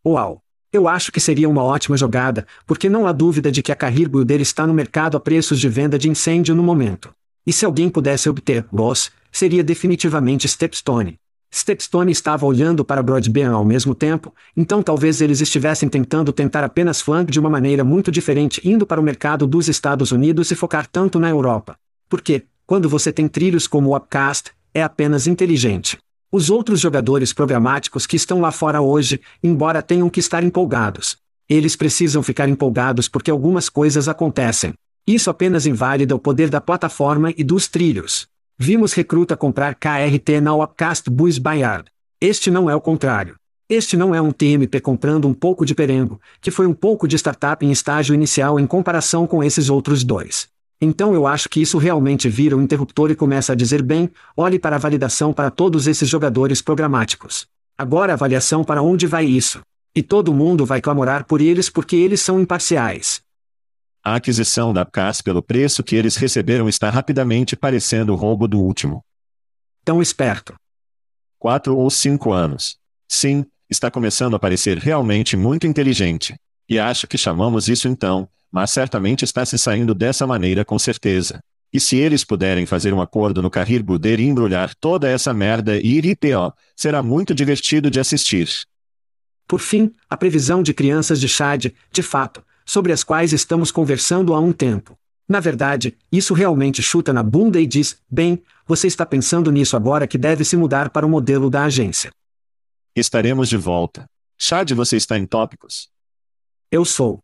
[0.05, 0.43] Uau!
[0.73, 4.09] Eu acho que seria uma ótima jogada, porque não há dúvida de que a Carrier
[4.09, 7.15] Builder está no mercado a preços de venda de incêndio no momento.
[7.47, 11.19] E se alguém pudesse obter boss, seria definitivamente Stepstone.
[11.55, 17.03] Stepstone estava olhando para Broadband ao mesmo tempo, então talvez eles estivessem tentando tentar apenas
[17.03, 20.87] flank de uma maneira muito diferente indo para o mercado dos Estados Unidos e focar
[20.87, 21.77] tanto na Europa.
[22.09, 25.99] Porque, quando você tem trilhos como o Upcast, é apenas inteligente.
[26.33, 31.19] Os outros jogadores programáticos que estão lá fora hoje, embora tenham que estar empolgados.
[31.47, 34.73] Eles precisam ficar empolgados porque algumas coisas acontecem.
[35.07, 38.27] Isso apenas invalida o poder da plataforma e dos trilhos.
[38.59, 41.91] Vimos recruta comprar KRT na Upcast Bus Bayard.
[42.23, 43.37] Este não é o contrário.
[43.69, 47.17] Este não é um TMP comprando um pouco de perengo, que foi um pouco de
[47.17, 50.51] startup em estágio inicial em comparação com esses outros dois.
[50.85, 54.59] Então eu acho que isso realmente vira um interruptor e começa a dizer bem, olhe
[54.59, 57.47] para a validação para todos esses jogadores programáticos.
[57.79, 59.61] Agora avaliação para onde vai isso.
[59.95, 63.23] E todo mundo vai clamorar por eles porque eles são imparciais.
[64.03, 68.59] A aquisição da CAS pelo preço que eles receberam está rapidamente parecendo o roubo do
[68.59, 69.05] último.
[69.85, 70.57] Tão esperto.
[71.39, 72.77] Quatro ou cinco anos.
[73.09, 76.35] Sim, está começando a parecer realmente muito inteligente.
[76.69, 81.41] E acho que chamamos isso então, mas certamente está se saindo dessa maneira com certeza.
[81.73, 85.79] E se eles puderem fazer um acordo no Carrir Buder e embrulhar toda essa merda
[85.79, 88.49] e ir IPO, será muito divertido de assistir.
[89.49, 94.35] Por fim, a previsão de crianças de Chad, de fato, sobre as quais estamos conversando
[94.35, 94.99] há um tempo.
[95.27, 100.07] Na verdade, isso realmente chuta na bunda e diz: bem, você está pensando nisso agora
[100.07, 102.11] que deve se mudar para o modelo da agência.
[102.95, 104.05] Estaremos de volta.
[104.39, 105.89] Chad, você está em tópicos?
[106.71, 107.21] Eu sou.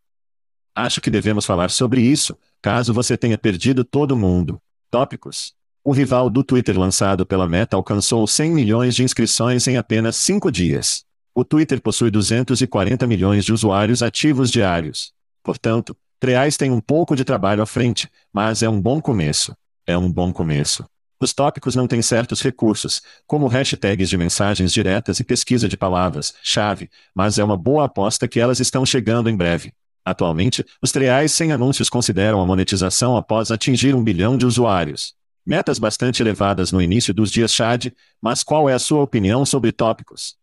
[0.79, 4.62] Acho que devemos falar sobre isso, caso você tenha perdido todo mundo.
[4.88, 5.53] Tópicos.
[5.83, 10.53] O rival do Twitter lançado pela Meta alcançou 100 milhões de inscrições em apenas 5
[10.53, 11.03] dias.
[11.35, 15.12] O Twitter possui 240 milhões de usuários ativos diários.
[15.43, 19.57] Portanto, Treais tem um pouco de trabalho à frente, mas é um bom começo.
[19.85, 20.85] É um bom começo.
[21.21, 26.88] Os tópicos não têm certos recursos, como hashtags de mensagens diretas e pesquisa de palavras-chave,
[27.12, 29.73] mas é uma boa aposta que elas estão chegando em breve.
[30.09, 35.14] Atualmente, os treais sem anúncios consideram a monetização após atingir um bilhão de usuários.
[35.44, 39.73] Metas bastante elevadas no início dos dias Chad, mas qual é a sua opinião sobre
[39.73, 40.37] tópicos?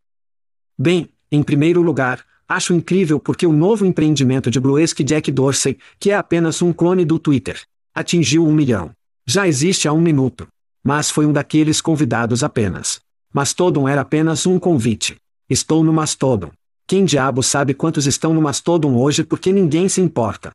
[0.78, 6.12] Bem, em primeiro lugar, Acho incrível porque o novo empreendimento de Bluesky Jack Dorsey, que
[6.12, 7.60] é apenas um clone do Twitter,
[7.94, 8.92] atingiu um milhão.
[9.26, 10.48] Já existe há um minuto.
[10.84, 13.00] Mas foi um daqueles convidados apenas.
[13.34, 15.16] Mastodon era apenas um convite.
[15.50, 16.52] Estou no Mastodon.
[16.88, 20.52] Quem diabo sabe quantos estão no Mastodon hoje porque ninguém se importa.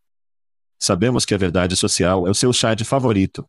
[0.79, 3.45] Sabemos que a verdade social é o seu chat favorito.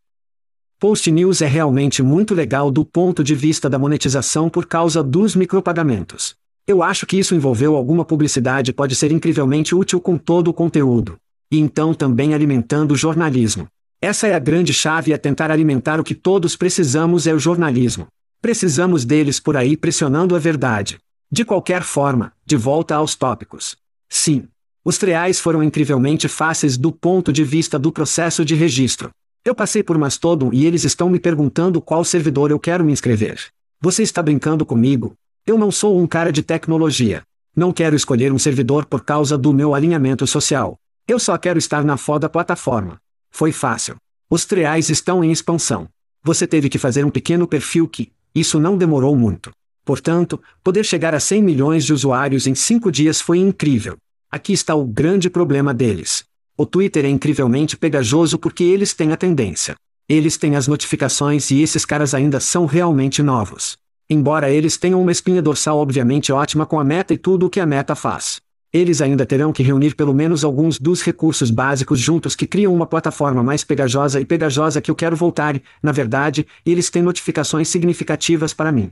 [0.80, 5.36] Post News é realmente muito legal do ponto de vista da monetização por causa dos
[5.36, 6.34] micropagamentos.
[6.66, 11.18] Eu acho que isso envolveu alguma publicidade pode ser incrivelmente útil com todo o conteúdo.
[11.52, 13.68] E então também alimentando o jornalismo.
[14.02, 18.08] Essa é a grande chave a tentar alimentar o que todos precisamos é o jornalismo.
[18.42, 20.98] Precisamos deles por aí pressionando a verdade.
[21.34, 23.78] De qualquer forma, de volta aos tópicos.
[24.10, 24.50] Sim.
[24.84, 29.12] Os treais foram incrivelmente fáceis do ponto de vista do processo de registro.
[29.46, 33.48] Eu passei por Mastodon e eles estão me perguntando qual servidor eu quero me inscrever.
[33.80, 35.14] Você está brincando comigo?
[35.48, 37.24] Eu não sou um cara de tecnologia.
[37.56, 40.76] Não quero escolher um servidor por causa do meu alinhamento social.
[41.08, 43.00] Eu só quero estar na foda plataforma.
[43.30, 43.96] Foi fácil.
[44.30, 45.88] Os treais estão em expansão.
[46.24, 49.50] Você teve que fazer um pequeno perfil que, isso não demorou muito.
[49.84, 53.98] Portanto, poder chegar a 100 milhões de usuários em 5 dias foi incrível.
[54.32, 56.24] Aqui está o grande problema deles.
[56.58, 59.76] O Twitter é incrivelmente pegajoso porque eles têm a tendência.
[60.08, 63.78] Eles têm as notificações e esses caras ainda são realmente novos.
[64.10, 67.60] Embora eles tenham uma espinha dorsal obviamente ótima com a meta e tudo o que
[67.60, 68.42] a meta faz.
[68.74, 72.86] Eles ainda terão que reunir pelo menos alguns dos recursos básicos juntos que criam uma
[72.86, 78.54] plataforma mais pegajosa e pegajosa que eu quero voltar na verdade, eles têm notificações significativas
[78.54, 78.90] para mim.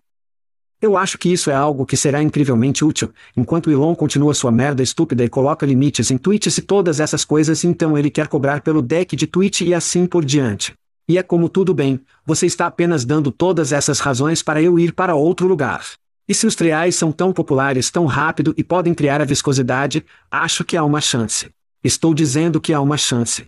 [0.82, 4.82] Eu acho que isso é algo que será incrivelmente útil, enquanto Elon continua sua merda
[4.82, 8.82] estúpida e coloca limites em tweets e todas essas coisas então ele quer cobrar pelo
[8.82, 10.74] deck de tweet e assim por diante.
[11.06, 14.94] E é como tudo bem, você está apenas dando todas essas razões para eu ir
[14.94, 15.86] para outro lugar.
[16.26, 20.64] E se os triais são tão populares tão rápido e podem criar a viscosidade, acho
[20.64, 21.50] que há uma chance.
[21.84, 23.48] Estou dizendo que há uma chance.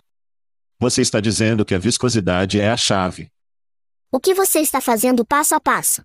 [0.79, 3.29] Você está dizendo que a viscosidade é a chave.
[4.11, 6.01] O que você está fazendo passo a passo?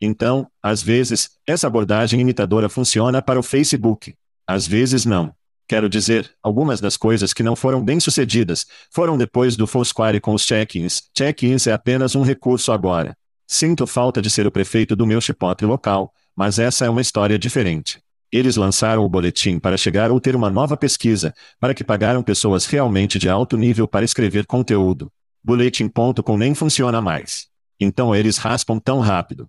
[0.00, 4.14] Então, às vezes, essa abordagem imitadora funciona para o Facebook.
[4.46, 5.34] Às vezes não.
[5.68, 10.32] Quero dizer, algumas das coisas que não foram bem sucedidas foram depois do Foursquare com
[10.32, 11.02] os check-ins.
[11.12, 13.16] Check-ins é apenas um recurso agora.
[13.48, 17.38] Sinto falta de ser o prefeito do meu chipotle local, mas essa é uma história
[17.38, 18.00] diferente.
[18.30, 22.66] Eles lançaram o boletim para chegar ou ter uma nova pesquisa, para que pagaram pessoas
[22.66, 25.10] realmente de alto nível para escrever conteúdo.
[25.42, 27.46] Boletim.com nem funciona mais.
[27.80, 29.48] Então eles raspam tão rápido.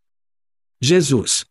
[0.81, 1.45] Jesus.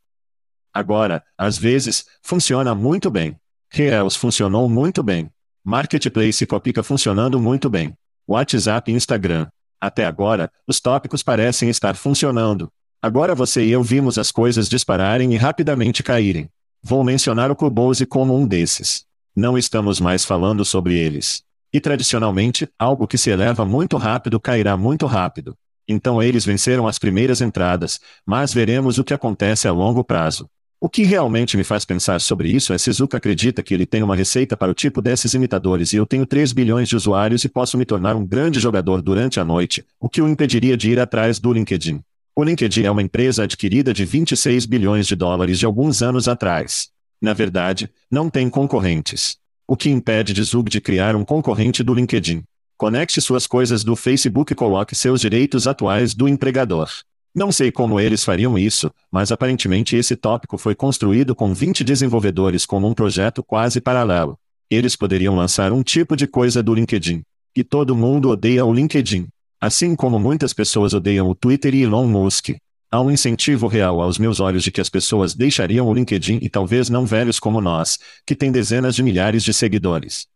[0.72, 3.37] Agora, às vezes, funciona muito bem.
[3.70, 5.31] Reels funcionou muito bem.
[5.64, 7.95] Marketplace e Copica funcionando muito bem.
[8.29, 9.49] WhatsApp e Instagram.
[9.81, 12.70] Até agora, os tópicos parecem estar funcionando.
[13.03, 16.49] Agora você e eu vimos as coisas dispararem e rapidamente caírem.
[16.83, 19.05] Vou mencionar o Clubhouse como um desses.
[19.35, 21.43] Não estamos mais falando sobre eles.
[21.72, 25.57] E tradicionalmente, algo que se eleva muito rápido cairá muito rápido.
[25.89, 30.49] Então eles venceram as primeiras entradas, mas veremos o que acontece a longo prazo.
[30.78, 34.03] O que realmente me faz pensar sobre isso é se Zuka acredita que ele tem
[34.03, 37.49] uma receita para o tipo desses imitadores e eu tenho 3 bilhões de usuários e
[37.49, 41.01] posso me tornar um grande jogador durante a noite, o que o impediria de ir
[41.01, 42.03] atrás do LinkedIn.
[42.34, 46.91] O LinkedIn é uma empresa adquirida de 26 bilhões de dólares de alguns anos atrás.
[47.22, 49.39] Na verdade, não tem concorrentes.
[49.66, 52.45] O que impede de Zug de criar um concorrente do LinkedIn?
[52.79, 56.91] Conecte suas coisas do Facebook e coloque seus direitos atuais do empregador.
[57.35, 62.66] Não sei como eles fariam isso, mas aparentemente esse tópico foi construído com 20 desenvolvedores
[62.66, 64.39] como um projeto quase paralelo.
[64.70, 67.22] Eles poderiam lançar um tipo de coisa do LinkedIn.
[67.57, 69.27] E todo mundo odeia o LinkedIn.
[69.59, 72.51] Assim como muitas pessoas odeiam o Twitter e Elon Musk.
[72.91, 76.51] Há um incentivo real aos meus olhos de que as pessoas deixariam o LinkedIn e
[76.51, 80.27] talvez não velhos como nós, que têm dezenas de milhares de seguidores.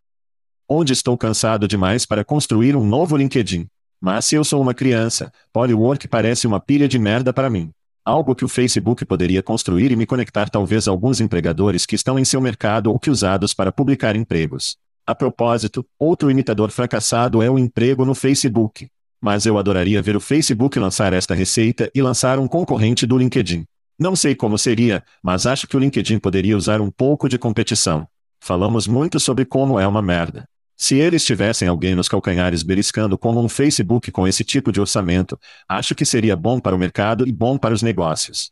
[0.72, 3.66] Onde estou cansado demais para construir um novo LinkedIn.
[4.00, 7.70] Mas se eu sou uma criança, Polywork parece uma pilha de merda para mim.
[8.04, 12.16] Algo que o Facebook poderia construir e me conectar talvez a alguns empregadores que estão
[12.20, 14.76] em seu mercado ou que usados para publicar empregos.
[15.04, 18.86] A propósito, outro imitador fracassado é o emprego no Facebook.
[19.20, 23.64] Mas eu adoraria ver o Facebook lançar esta receita e lançar um concorrente do LinkedIn.
[23.98, 28.06] Não sei como seria, mas acho que o LinkedIn poderia usar um pouco de competição.
[28.38, 30.48] Falamos muito sobre como é uma merda.
[30.82, 35.38] Se eles tivessem alguém nos calcanhares beliscando como um Facebook com esse tipo de orçamento,
[35.68, 38.50] acho que seria bom para o mercado e bom para os negócios.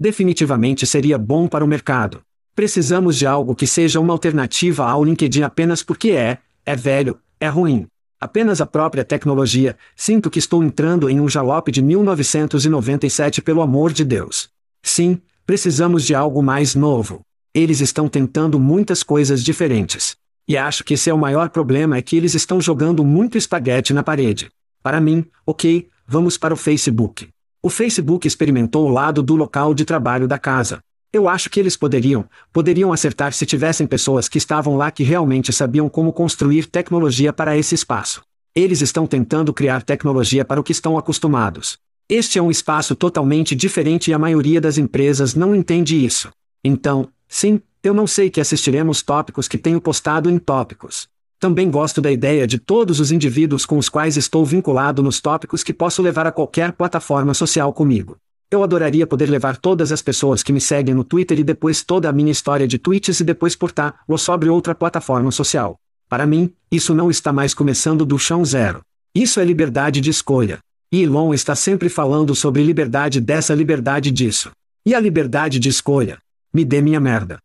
[0.00, 2.22] Definitivamente seria bom para o mercado.
[2.54, 7.46] Precisamos de algo que seja uma alternativa ao LinkedIn apenas porque é, é velho, é
[7.46, 7.86] ruim.
[8.18, 13.92] Apenas a própria tecnologia, sinto que estou entrando em um jalop de 1997 pelo amor
[13.92, 14.48] de Deus.
[14.82, 17.20] Sim, precisamos de algo mais novo.
[17.52, 20.16] Eles estão tentando muitas coisas diferentes.
[20.46, 23.94] E acho que esse é o maior problema é que eles estão jogando muito espaguete
[23.94, 24.50] na parede.
[24.82, 27.28] Para mim, ok, vamos para o Facebook.
[27.62, 30.80] O Facebook experimentou o lado do local de trabalho da casa.
[31.10, 35.52] Eu acho que eles poderiam, poderiam acertar se tivessem pessoas que estavam lá que realmente
[35.52, 38.20] sabiam como construir tecnologia para esse espaço.
[38.54, 41.78] Eles estão tentando criar tecnologia para o que estão acostumados.
[42.06, 46.30] Este é um espaço totalmente diferente e a maioria das empresas não entende isso.
[46.62, 51.06] Então, sim, eu não sei que assistiremos tópicos que tenho postado em tópicos.
[51.38, 55.62] Também gosto da ideia de todos os indivíduos com os quais estou vinculado nos tópicos
[55.62, 58.16] que posso levar a qualquer plataforma social comigo.
[58.50, 62.08] Eu adoraria poder levar todas as pessoas que me seguem no Twitter e depois toda
[62.08, 65.76] a minha história de tweets e depois portá-lo sobre outra plataforma social.
[66.08, 68.80] Para mim, isso não está mais começando do chão zero.
[69.14, 70.58] Isso é liberdade de escolha.
[70.90, 74.52] E Elon está sempre falando sobre liberdade dessa liberdade disso.
[74.86, 76.18] E a liberdade de escolha?
[76.50, 77.43] Me dê minha merda.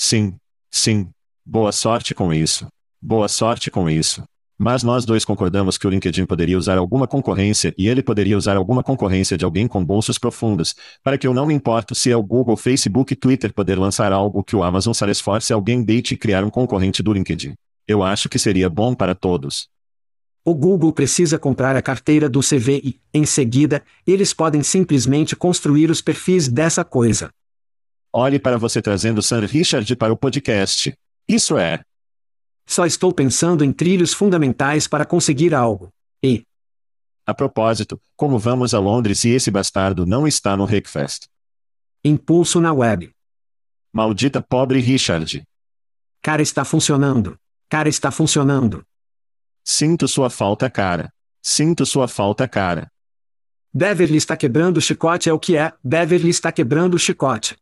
[0.00, 0.36] Sim,
[0.70, 1.08] sim.
[1.44, 2.68] Boa sorte com isso.
[3.02, 4.22] Boa sorte com isso.
[4.56, 8.56] Mas nós dois concordamos que o LinkedIn poderia usar alguma concorrência e ele poderia usar
[8.56, 12.16] alguma concorrência de alguém com bolsos profundos, para que eu não me importo se é
[12.16, 16.16] o Google, Facebook e Twitter poder lançar algo que o Amazon Salesforce alguém deite e
[16.16, 17.54] criar um concorrente do LinkedIn.
[17.86, 19.68] Eu acho que seria bom para todos.
[20.44, 25.90] O Google precisa comprar a carteira do CV e, em seguida, eles podem simplesmente construir
[25.90, 27.30] os perfis dessa coisa.
[28.12, 30.94] Olhe para você trazendo Sam Richard para o podcast.
[31.28, 31.82] Isso é,
[32.68, 35.88] só estou pensando em trilhos fundamentais para conseguir algo.
[36.22, 36.44] E.
[37.24, 41.28] A propósito, como vamos a Londres e esse bastardo não está no Rickfest?
[42.04, 43.10] Impulso na web.
[43.90, 45.42] Maldita pobre Richard.
[46.20, 47.38] Cara está funcionando.
[47.70, 48.84] Cara está funcionando.
[49.64, 51.10] Sinto sua falta, cara.
[51.42, 52.92] Sinto sua falta, cara.
[53.72, 55.72] Beverly está quebrando o chicote é o que é.
[55.82, 57.56] Beverly está quebrando o chicote.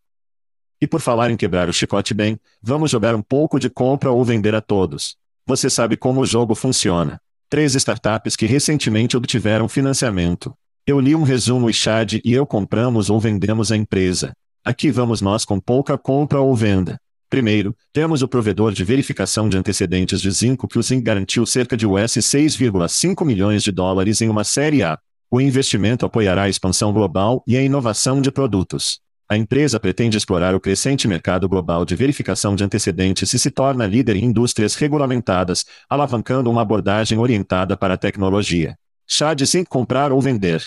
[0.81, 4.25] E por falar em quebrar o chicote bem, vamos jogar um pouco de compra ou
[4.25, 5.17] vender a todos.
[5.47, 7.21] Você sabe como o jogo funciona.
[7.49, 10.53] Três startups que recentemente obtiveram financiamento.
[10.87, 14.33] Eu li um resumo e Chad e eu compramos ou vendemos a empresa.
[14.65, 17.01] Aqui vamos nós com pouca compra ou venda.
[17.31, 21.77] Primeiro, temos o provedor de verificação de antecedentes de Zinco que o Zinc garantiu cerca
[21.77, 24.99] de US 6,5 milhões de dólares em uma série A.
[25.31, 29.01] O investimento apoiará a expansão global e a inovação de produtos.
[29.29, 33.85] A empresa pretende explorar o crescente mercado global de verificação de antecedentes e se torna
[33.85, 38.79] líder em indústrias regulamentadas, alavancando uma abordagem orientada para a tecnologia.
[39.05, 40.63] Chá de zinco comprar ou vender.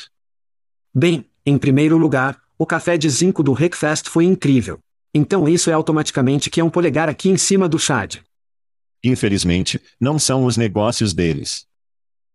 [0.94, 4.80] Bem, em primeiro lugar, o café de zinco do Rickfest foi incrível.
[5.14, 8.18] Então isso é automaticamente que é um polegar aqui em cima do Chad.
[9.02, 11.66] Infelizmente, não são os negócios deles.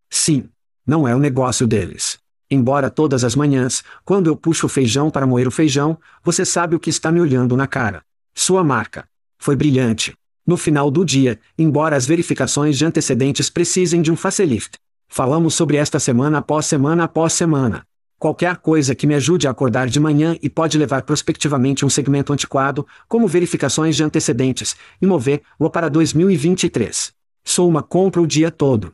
[0.09, 0.49] Sim,
[0.87, 2.19] não é o negócio deles.
[2.51, 6.77] Embora todas as manhãs, quando eu puxo o feijão para moer o feijão, você sabe
[6.77, 8.03] o que está me olhando na cara.
[8.35, 9.07] Sua marca.
[9.39, 10.15] Foi brilhante.
[10.47, 14.79] No final do dia, embora as verificações de antecedentes precisem de um facelift.
[15.09, 17.87] Falamos sobre esta semana após semana após semana.
[18.19, 22.33] Qualquer coisa que me ajude a acordar de manhã e pode levar prospectivamente um segmento
[22.33, 27.13] antiquado, como verificações de antecedentes, e mover-o para 2023.
[27.45, 28.93] Sou uma compra o dia todo.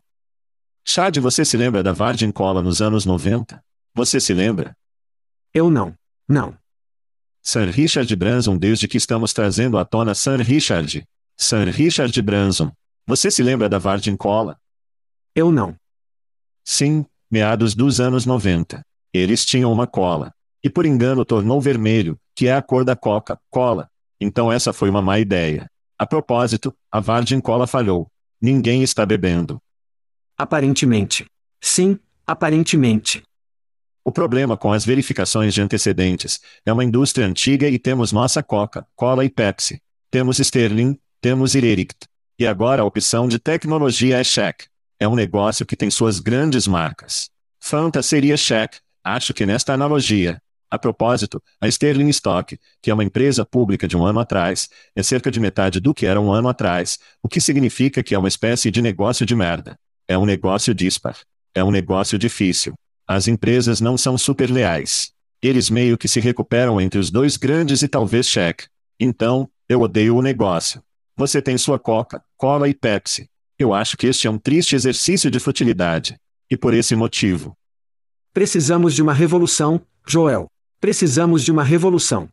[0.85, 3.62] Chad, você se lembra da Virgin Cola nos anos 90?
[3.95, 4.76] Você se lembra?
[5.53, 5.95] Eu não.
[6.28, 6.57] Não.
[7.43, 11.05] Sir Richard Branson desde que estamos trazendo à tona Sir Richard.
[11.37, 12.70] Sir Richard Branson.
[13.07, 14.59] Você se lembra da Virgin Cola?
[15.35, 15.74] Eu não.
[16.64, 18.85] Sim, meados dos anos 90.
[19.12, 20.33] Eles tinham uma cola.
[20.62, 23.89] E por engano tornou vermelho, que é a cor da Coca-Cola.
[24.20, 25.68] Então essa foi uma má ideia.
[25.99, 28.09] A propósito, a Virgin Cola falhou.
[28.41, 29.61] Ninguém está bebendo.
[30.41, 31.26] Aparentemente.
[31.61, 33.22] Sim, aparentemente.
[34.03, 38.86] O problema com as verificações de antecedentes é uma indústria antiga e temos nossa Coca,
[38.97, 39.82] Cola e Pepsi.
[40.11, 42.07] Temos Sterling, temos Irerict.
[42.38, 44.62] E agora a opção de tecnologia é Check.
[44.99, 47.28] É um negócio que tem suas grandes marcas.
[47.61, 50.41] Fanta seria Check, acho que nesta analogia.
[50.70, 55.03] A propósito, a Sterling Stock, que é uma empresa pública de um ano atrás, é
[55.03, 58.28] cerca de metade do que era um ano atrás, o que significa que é uma
[58.28, 59.78] espécie de negócio de merda.
[60.11, 61.17] É um negócio dispar.
[61.55, 62.75] É um negócio difícil.
[63.07, 65.13] As empresas não são super leais.
[65.41, 68.67] Eles meio que se recuperam entre os dois grandes e talvez cheque.
[68.99, 70.83] Então, eu odeio o negócio.
[71.17, 73.31] Você tem sua Coca, Cola e Pepsi.
[73.57, 76.17] Eu acho que este é um triste exercício de futilidade.
[76.51, 77.57] E por esse motivo.
[78.33, 80.49] Precisamos de uma revolução, Joel.
[80.81, 82.29] Precisamos de uma revolução.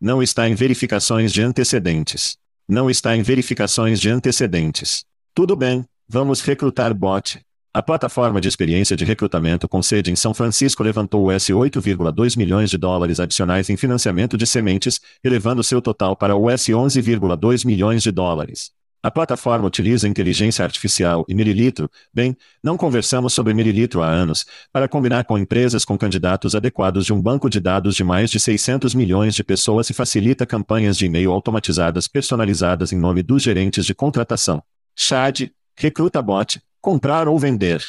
[0.00, 2.36] Não está em verificações de antecedentes.
[2.68, 5.04] Não está em verificações de antecedentes.
[5.32, 7.38] Tudo bem, Vamos recrutar bot.
[7.74, 12.70] A plataforma de experiência de recrutamento com sede em São Francisco levantou US 8,2 milhões
[12.70, 18.10] de dólares adicionais em financiamento de sementes, elevando seu total para US 11,2 milhões de
[18.10, 18.70] dólares.
[19.02, 22.34] A plataforma utiliza inteligência artificial e mililitro, bem,
[22.64, 27.20] não conversamos sobre mililitro há anos, para combinar com empresas com candidatos adequados de um
[27.20, 31.30] banco de dados de mais de 600 milhões de pessoas e facilita campanhas de e-mail
[31.32, 34.62] automatizadas personalizadas em nome dos gerentes de contratação.
[34.96, 35.48] Chad,
[35.80, 37.80] Recruta bot, comprar ou vender.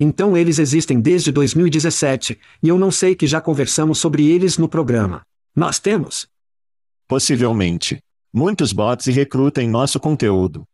[0.00, 4.66] Então eles existem desde 2017, e eu não sei que já conversamos sobre eles no
[4.66, 5.20] programa.
[5.54, 6.26] Nós temos?
[7.06, 7.98] Possivelmente.
[8.32, 10.64] Muitos bots e recrutam nosso conteúdo.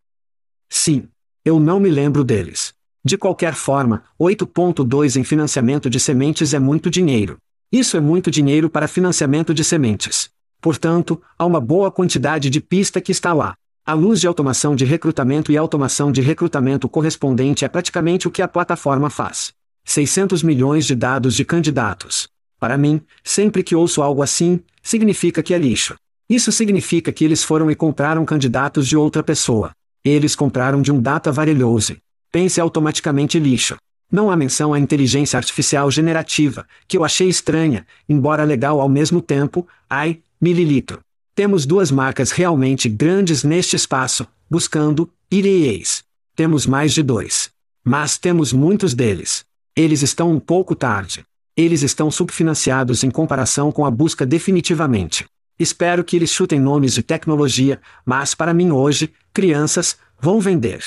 [0.68, 1.08] Sim.
[1.44, 2.72] Eu não me lembro deles.
[3.04, 7.38] De qualquer forma, 8.2 em financiamento de sementes é muito dinheiro.
[7.72, 10.30] Isso é muito dinheiro para financiamento de sementes.
[10.60, 13.56] Portanto, há uma boa quantidade de pista que está lá.
[13.84, 18.42] A luz de automação de recrutamento e automação de recrutamento correspondente é praticamente o que
[18.42, 19.52] a plataforma faz.
[19.84, 22.28] 600 milhões de dados de candidatos.
[22.58, 25.94] Para mim, sempre que ouço algo assim, significa que é lixo.
[26.28, 29.72] Isso significa que eles foram e compraram candidatos de outra pessoa.
[30.04, 31.96] Eles compraram de um data varilhoso.
[32.30, 33.76] Pense automaticamente lixo.
[34.12, 39.22] Não há menção à inteligência artificial generativa, que eu achei estranha, embora legal ao mesmo
[39.22, 41.00] tempo, ai, mililitro.
[41.40, 46.04] Temos duas marcas realmente grandes neste espaço, buscando, ireis.
[46.36, 47.48] Temos mais de dois.
[47.82, 49.46] Mas temos muitos deles.
[49.74, 51.24] Eles estão um pouco tarde.
[51.56, 55.24] Eles estão subfinanciados em comparação com a busca definitivamente.
[55.58, 60.84] Espero que eles chutem nomes de tecnologia, mas para mim hoje, crianças, vão vender.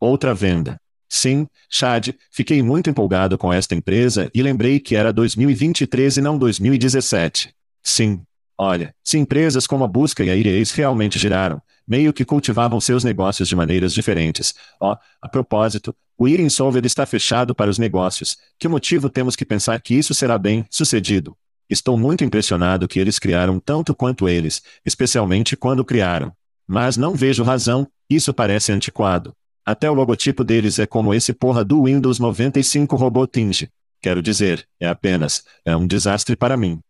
[0.00, 0.76] Outra venda.
[1.08, 6.36] Sim, Chad, fiquei muito empolgado com esta empresa e lembrei que era 2023 e não
[6.36, 7.54] 2017.
[7.80, 8.22] Sim,
[8.58, 13.02] Olha, se empresas como a Busca e a Ireis realmente giraram, meio que cultivavam seus
[13.02, 14.54] negócios de maneiras diferentes.
[14.80, 18.36] Ó, oh, a propósito, o Eating Solver está fechado para os negócios.
[18.58, 21.36] Que motivo temos que pensar que isso será bem sucedido?
[21.68, 26.32] Estou muito impressionado que eles criaram tanto quanto eles, especialmente quando criaram.
[26.66, 29.34] Mas não vejo razão, isso parece antiquado.
[29.64, 33.70] Até o logotipo deles é como esse porra do Windows 95 Robotinge.
[34.00, 36.80] Quero dizer, é apenas, é um desastre para mim.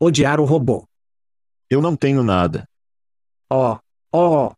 [0.00, 0.86] Odiar o robô.
[1.68, 2.68] Eu não tenho nada.
[3.50, 3.76] Oh,
[4.12, 4.52] oh.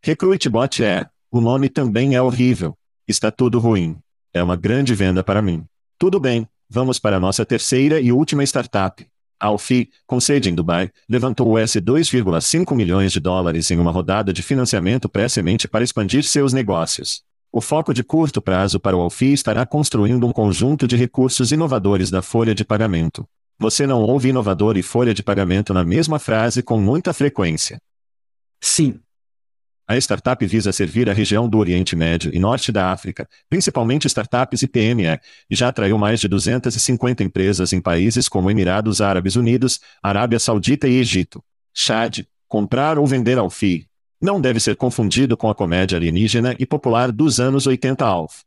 [0.00, 1.10] Recruitbot é.
[1.32, 2.78] O nome também é horrível.
[3.08, 3.98] Está tudo ruim.
[4.32, 5.64] É uma grande venda para mim.
[5.98, 9.04] Tudo bem, vamos para nossa terceira e última startup.
[9.40, 14.32] A Alfie, com sede em Dubai, levantou US 2,5 milhões de dólares em uma rodada
[14.32, 17.24] de financiamento pré-semente para expandir seus negócios.
[17.50, 22.12] O foco de curto prazo para o Alfie estará construindo um conjunto de recursos inovadores
[22.12, 23.28] da folha de pagamento.
[23.62, 27.80] Você não ouve inovador e folha de pagamento na mesma frase com muita frequência.
[28.60, 28.98] Sim.
[29.86, 34.62] A startup visa servir a região do Oriente Médio e Norte da África, principalmente startups
[34.62, 35.16] e PME,
[35.48, 40.88] e já atraiu mais de 250 empresas em países como Emirados Árabes Unidos, Arábia Saudita
[40.88, 41.40] e Egito.
[41.72, 43.86] Chad, comprar ou vender ao FII,
[44.20, 48.40] não deve ser confundido com a comédia alienígena e popular dos anos 80 Alf.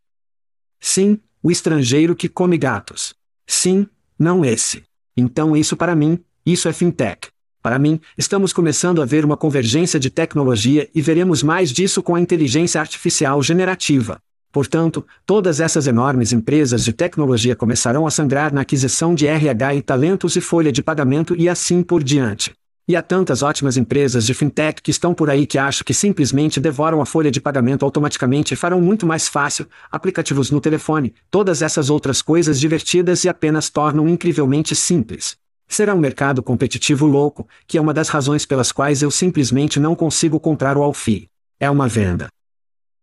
[0.78, 3.16] Sim, o estrangeiro que come gatos.
[3.48, 3.88] Sim,
[4.20, 4.85] não esse.
[5.16, 7.30] Então isso para mim, isso é fintech.
[7.62, 12.14] Para mim, estamos começando a ver uma convergência de tecnologia e veremos mais disso com
[12.14, 14.20] a inteligência artificial generativa.
[14.52, 19.82] Portanto, todas essas enormes empresas de tecnologia começarão a sangrar na aquisição de RH e
[19.82, 22.54] talentos e folha de pagamento e assim por diante.
[22.88, 26.60] E há tantas ótimas empresas de fintech que estão por aí que acho que simplesmente
[26.60, 31.64] devoram a folha de pagamento automaticamente e farão muito mais fácil, aplicativos no telefone, todas
[31.64, 35.36] essas outras coisas divertidas e apenas tornam incrivelmente simples.
[35.68, 39.96] Será um mercado competitivo louco, que é uma das razões pelas quais eu simplesmente não
[39.96, 41.28] consigo comprar o Alfie.
[41.60, 42.28] É uma venda.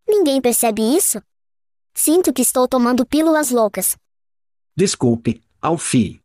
[0.06, 1.20] Ninguém percebe isso?
[1.92, 3.96] Sinto que estou tomando pílulas loucas.
[4.76, 6.20] Desculpe, Alfie.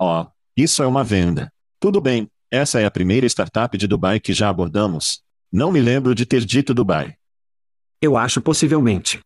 [0.00, 0.26] Oh,
[0.56, 1.48] isso é uma venda.
[1.78, 5.22] Tudo bem, essa é a primeira startup de Dubai que já abordamos.
[5.50, 7.16] Não me lembro de ter dito Dubai.
[7.98, 9.20] Eu acho possivelmente.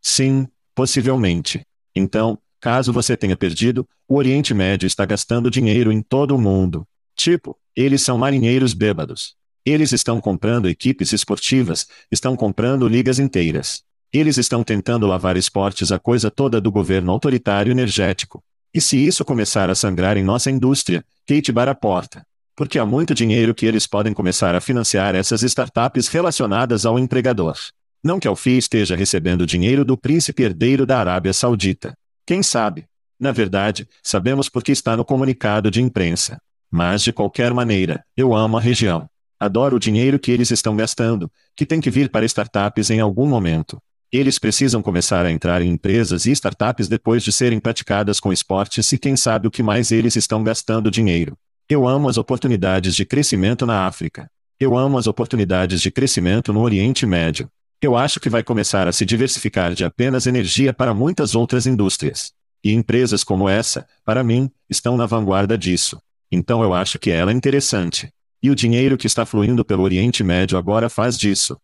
[0.00, 1.60] Sim, possivelmente.
[1.94, 6.86] Então, caso você tenha perdido, o Oriente Médio está gastando dinheiro em todo o mundo.
[7.14, 9.36] Tipo, eles são marinheiros bêbados.
[9.62, 13.82] Eles estão comprando equipes esportivas, estão comprando ligas inteiras.
[14.10, 18.42] Eles estão tentando lavar esportes a coisa toda do governo autoritário energético.
[18.72, 22.26] E se isso começar a sangrar em nossa indústria, Kate para a porta.
[22.58, 27.56] Porque há muito dinheiro que eles podem começar a financiar essas startups relacionadas ao empregador.
[28.02, 31.94] Não que Alfie esteja recebendo dinheiro do príncipe herdeiro da Arábia Saudita.
[32.26, 32.84] Quem sabe?
[33.16, 36.36] Na verdade, sabemos porque está no comunicado de imprensa.
[36.68, 39.08] Mas de qualquer maneira, eu amo a região.
[39.38, 43.28] Adoro o dinheiro que eles estão gastando, que tem que vir para startups em algum
[43.28, 43.80] momento.
[44.10, 48.90] Eles precisam começar a entrar em empresas e startups depois de serem praticadas com esportes
[48.90, 51.38] e quem sabe o que mais eles estão gastando dinheiro.
[51.70, 54.30] Eu amo as oportunidades de crescimento na África.
[54.58, 57.50] Eu amo as oportunidades de crescimento no Oriente Médio.
[57.82, 62.32] Eu acho que vai começar a se diversificar de apenas energia para muitas outras indústrias.
[62.64, 66.00] E empresas como essa, para mim, estão na vanguarda disso.
[66.32, 68.10] Então eu acho que ela é interessante.
[68.42, 71.60] E o dinheiro que está fluindo pelo Oriente Médio agora faz disso.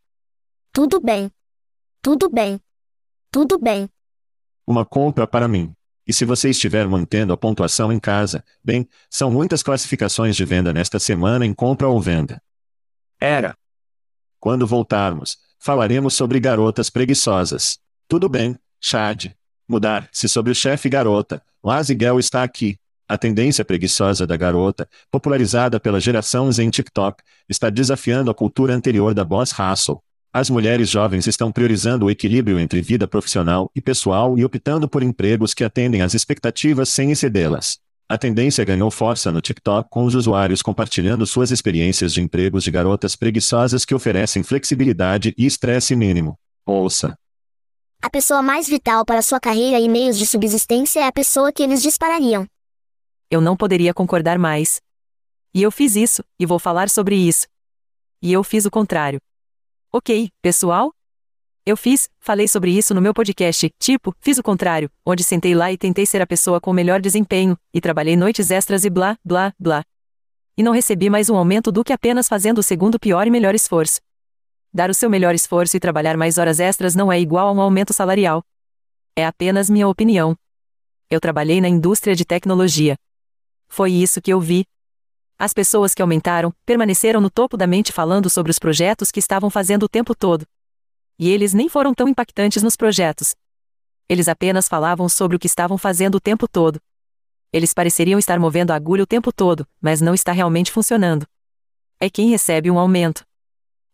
[0.71, 1.31] Tudo bem.
[2.03, 2.61] Tudo bem.
[3.31, 3.89] Tudo bem.
[4.67, 5.73] Uma compra para mim.
[6.07, 10.73] E se você estiver mantendo a pontuação em casa, bem, são muitas classificações de venda
[10.73, 12.43] nesta semana em compra ou venda.
[13.21, 13.57] Era.
[14.39, 17.79] Quando voltarmos, falaremos sobre garotas preguiçosas.
[18.07, 19.33] Tudo bem, Chad.
[19.67, 21.43] Mudar-se sobre o chefe garota.
[21.63, 22.79] Laziguel está aqui.
[23.09, 29.15] A tendência preguiçosa da garota, popularizada pela geração em TikTok, está desafiando a cultura anterior
[29.15, 30.03] da boss hustle.
[30.37, 35.01] As mulheres jovens estão priorizando o equilíbrio entre vida profissional e pessoal e optando por
[35.01, 37.79] empregos que atendem às expectativas sem excedê-las.
[38.09, 42.73] A tendência ganhou força no TikTok com os usuários compartilhando suas experiências de empregos de
[42.73, 46.37] garotas preguiçosas que oferecem flexibilidade e estresse mínimo.
[46.67, 47.17] Ouça.
[48.03, 51.63] A pessoa mais vital para sua carreira e meios de subsistência é a pessoa que
[51.63, 52.45] eles disparariam.
[53.31, 54.81] Eu não poderia concordar mais.
[55.55, 57.47] E eu fiz isso, e vou falar sobre isso.
[58.21, 59.21] E eu fiz o contrário.
[59.97, 60.93] Ok, pessoal?
[61.65, 65.71] Eu fiz, falei sobre isso no meu podcast, tipo, fiz o contrário, onde sentei lá
[65.71, 69.17] e tentei ser a pessoa com o melhor desempenho, e trabalhei noites extras e blá,
[69.25, 69.85] blá, blá.
[70.57, 73.55] E não recebi mais um aumento do que apenas fazendo o segundo pior e melhor
[73.55, 74.01] esforço.
[74.73, 77.61] Dar o seu melhor esforço e trabalhar mais horas extras não é igual a um
[77.61, 78.43] aumento salarial.
[79.15, 80.37] É apenas minha opinião.
[81.09, 82.97] Eu trabalhei na indústria de tecnologia.
[83.69, 84.67] Foi isso que eu vi,
[85.39, 89.51] as pessoas que aumentaram, permaneceram no topo da mente falando sobre os projetos que estavam
[89.51, 90.47] fazendo o tempo todo.
[91.19, 93.35] E eles nem foram tão impactantes nos projetos.
[94.09, 96.81] Eles apenas falavam sobre o que estavam fazendo o tempo todo.
[97.53, 101.27] Eles pareceriam estar movendo a agulha o tempo todo, mas não está realmente funcionando.
[102.01, 103.25] É quem recebe um aumento.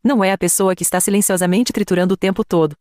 [0.02, 2.74] Não é a pessoa que está silenciosamente triturando o tempo todo.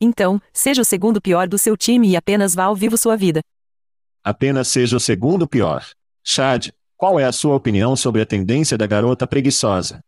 [0.00, 3.40] Então, seja o segundo pior do seu time e apenas vá ao vivo sua vida.
[4.22, 5.84] Apenas seja o segundo pior.
[6.22, 6.68] Chad,
[7.02, 9.98] qual é a sua opinião sobre a tendência da garota preguiçosa?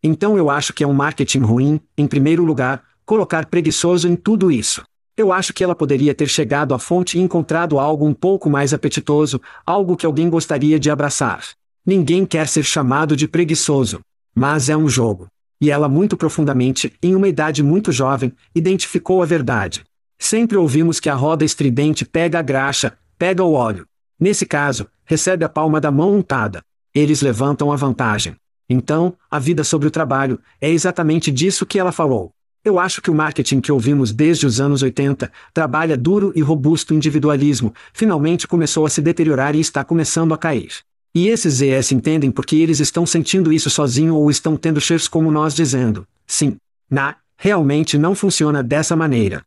[0.00, 4.48] Então eu acho que é um marketing ruim, em primeiro lugar, colocar preguiçoso em tudo
[4.48, 4.84] isso.
[5.16, 8.72] Eu acho que ela poderia ter chegado à fonte e encontrado algo um pouco mais
[8.72, 11.44] apetitoso, algo que alguém gostaria de abraçar.
[11.84, 13.98] Ninguém quer ser chamado de preguiçoso.
[14.32, 15.26] Mas é um jogo.
[15.60, 19.82] E ela, muito profundamente, em uma idade muito jovem, identificou a verdade.
[20.20, 23.84] Sempre ouvimos que a roda estridente pega a graxa, pega o óleo.
[24.22, 26.62] Nesse caso, recebe a palma da mão untada.
[26.94, 28.36] Eles levantam a vantagem.
[28.70, 32.30] Então, a vida sobre o trabalho, é exatamente disso que ela falou.
[32.64, 36.94] Eu acho que o marketing que ouvimos desde os anos 80, trabalha duro e robusto
[36.94, 40.70] individualismo, finalmente começou a se deteriorar e está começando a cair.
[41.12, 45.32] E esses ES entendem porque eles estão sentindo isso sozinho ou estão tendo shares como
[45.32, 46.56] nós dizendo, sim,
[46.88, 49.42] na, realmente não funciona dessa maneira.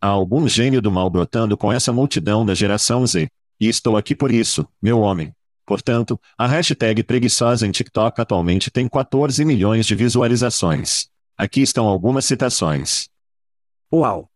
[0.00, 3.28] Há algum gênio do mal brotando com essa multidão da geração Z.
[3.60, 5.34] E estou aqui por isso, meu homem.
[5.66, 11.08] Portanto, a hashtag preguiçosa em TikTok atualmente tem 14 milhões de visualizações.
[11.36, 13.08] Aqui estão algumas citações.
[13.92, 14.30] Uau!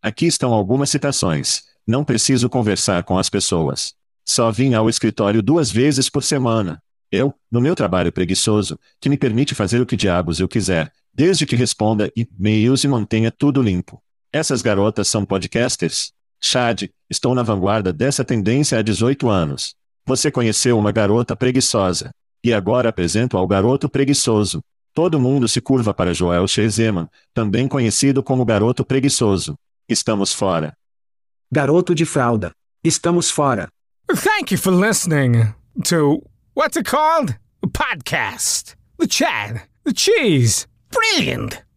[0.00, 1.64] Aqui estão algumas citações.
[1.86, 3.94] Não preciso conversar com as pessoas.
[4.24, 6.82] Só vim ao escritório duas vezes por semana.
[7.12, 11.46] Eu, no meu trabalho preguiçoso, que me permite fazer o que diabos eu quiser, desde
[11.46, 14.02] que responda e-mails e mantenha tudo limpo.
[14.32, 16.12] Essas garotas são podcasters?
[16.40, 19.74] Chad, estou na vanguarda dessa tendência há 18 anos.
[20.04, 22.10] Você conheceu uma garota preguiçosa.
[22.44, 24.62] E agora apresento ao garoto preguiçoso.
[24.94, 29.54] Todo mundo se curva para Joel Shezeman, também conhecido como garoto preguiçoso.
[29.88, 30.72] Estamos fora.
[31.50, 32.52] Garoto de fralda.
[32.84, 33.68] Estamos fora.
[34.08, 35.52] Thank you for listening
[35.84, 36.22] to
[36.54, 37.36] what's it called?
[37.62, 38.76] A podcast.
[38.98, 39.66] The chat.
[39.84, 40.66] The cheese.
[40.90, 41.65] Brilliant.